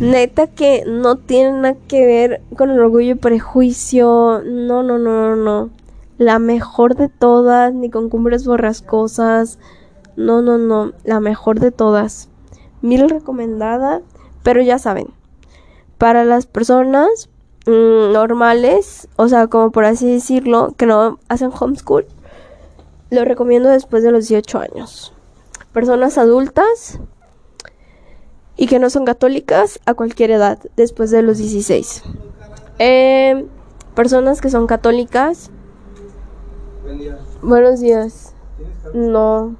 neta 0.00 0.48
que 0.48 0.84
no 0.86 1.16
tiene 1.16 1.52
nada 1.52 1.76
que 1.86 2.04
ver 2.04 2.42
con 2.56 2.70
el 2.70 2.80
orgullo 2.80 3.12
y 3.12 3.14
prejuicio. 3.14 4.42
No, 4.44 4.82
no, 4.82 4.98
no, 4.98 5.36
no, 5.36 5.36
no. 5.36 5.70
La 6.18 6.38
mejor 6.38 6.96
de 6.96 7.08
todas, 7.08 7.72
ni 7.72 7.90
con 7.90 8.08
cumbres 8.08 8.46
borrascosas. 8.46 9.58
No, 10.16 10.42
no, 10.42 10.58
no, 10.58 10.92
la 11.04 11.20
mejor 11.20 11.60
de 11.60 11.70
todas. 11.70 12.28
Mil 12.82 13.08
recomendada, 13.08 14.02
pero 14.42 14.60
ya 14.60 14.78
saben, 14.78 15.08
para 16.02 16.24
las 16.24 16.46
personas 16.46 17.30
mm, 17.64 18.10
normales, 18.10 19.06
o 19.14 19.28
sea, 19.28 19.46
como 19.46 19.70
por 19.70 19.84
así 19.84 20.10
decirlo, 20.10 20.74
que 20.76 20.84
no 20.84 21.20
hacen 21.28 21.52
homeschool, 21.56 22.06
lo 23.10 23.24
recomiendo 23.24 23.68
después 23.68 24.02
de 24.02 24.10
los 24.10 24.26
18 24.26 24.58
años. 24.58 25.14
Personas 25.72 26.18
adultas 26.18 26.98
y 28.56 28.66
que 28.66 28.80
no 28.80 28.90
son 28.90 29.04
católicas 29.04 29.78
a 29.86 29.94
cualquier 29.94 30.32
edad, 30.32 30.58
después 30.74 31.12
de 31.12 31.22
los 31.22 31.38
16. 31.38 32.02
Eh, 32.80 33.46
personas 33.94 34.40
que 34.40 34.50
son 34.50 34.66
católicas. 34.66 35.52
Buenos 37.42 37.78
días. 37.78 38.34
No. 38.92 39.54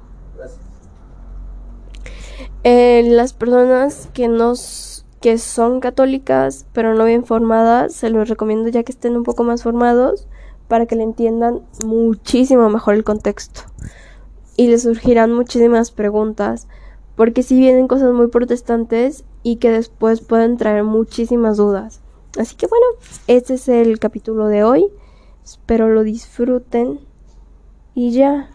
Eh, 2.65 3.03
las 3.07 3.31
personas 3.31 4.09
que 4.13 4.27
nos 4.27 4.92
que 5.23 5.37
son 5.37 5.79
católicas 5.79 6.65
pero 6.73 6.95
no 6.95 7.05
bien 7.05 7.23
formadas, 7.23 7.93
se 7.93 8.09
los 8.09 8.27
recomiendo 8.27 8.67
ya 8.67 8.83
que 8.83 8.91
estén 8.91 9.15
un 9.15 9.23
poco 9.23 9.45
más 9.45 9.63
formados 9.63 10.27
para 10.67 10.85
que 10.85 10.97
le 10.97 11.03
entiendan 11.03 11.61
muchísimo 11.85 12.69
mejor 12.69 12.95
el 12.95 13.05
contexto. 13.05 13.61
Y 14.57 14.67
les 14.67 14.83
surgirán 14.83 15.31
muchísimas 15.31 15.91
preguntas, 15.91 16.67
porque 17.15 17.41
si 17.41 17.57
vienen 17.57 17.87
cosas 17.87 18.13
muy 18.13 18.27
protestantes 18.27 19.23
y 19.43 19.55
que 19.55 19.71
después 19.71 20.19
pueden 20.19 20.57
traer 20.57 20.83
muchísimas 20.83 21.55
dudas. 21.55 22.01
Así 22.37 22.57
que 22.57 22.67
bueno, 22.67 22.85
este 23.27 23.53
es 23.53 23.69
el 23.69 23.99
capítulo 23.99 24.47
de 24.47 24.65
hoy. 24.65 24.87
Espero 25.41 25.87
lo 25.87 26.03
disfruten 26.03 26.99
y 27.95 28.11
ya. 28.11 28.49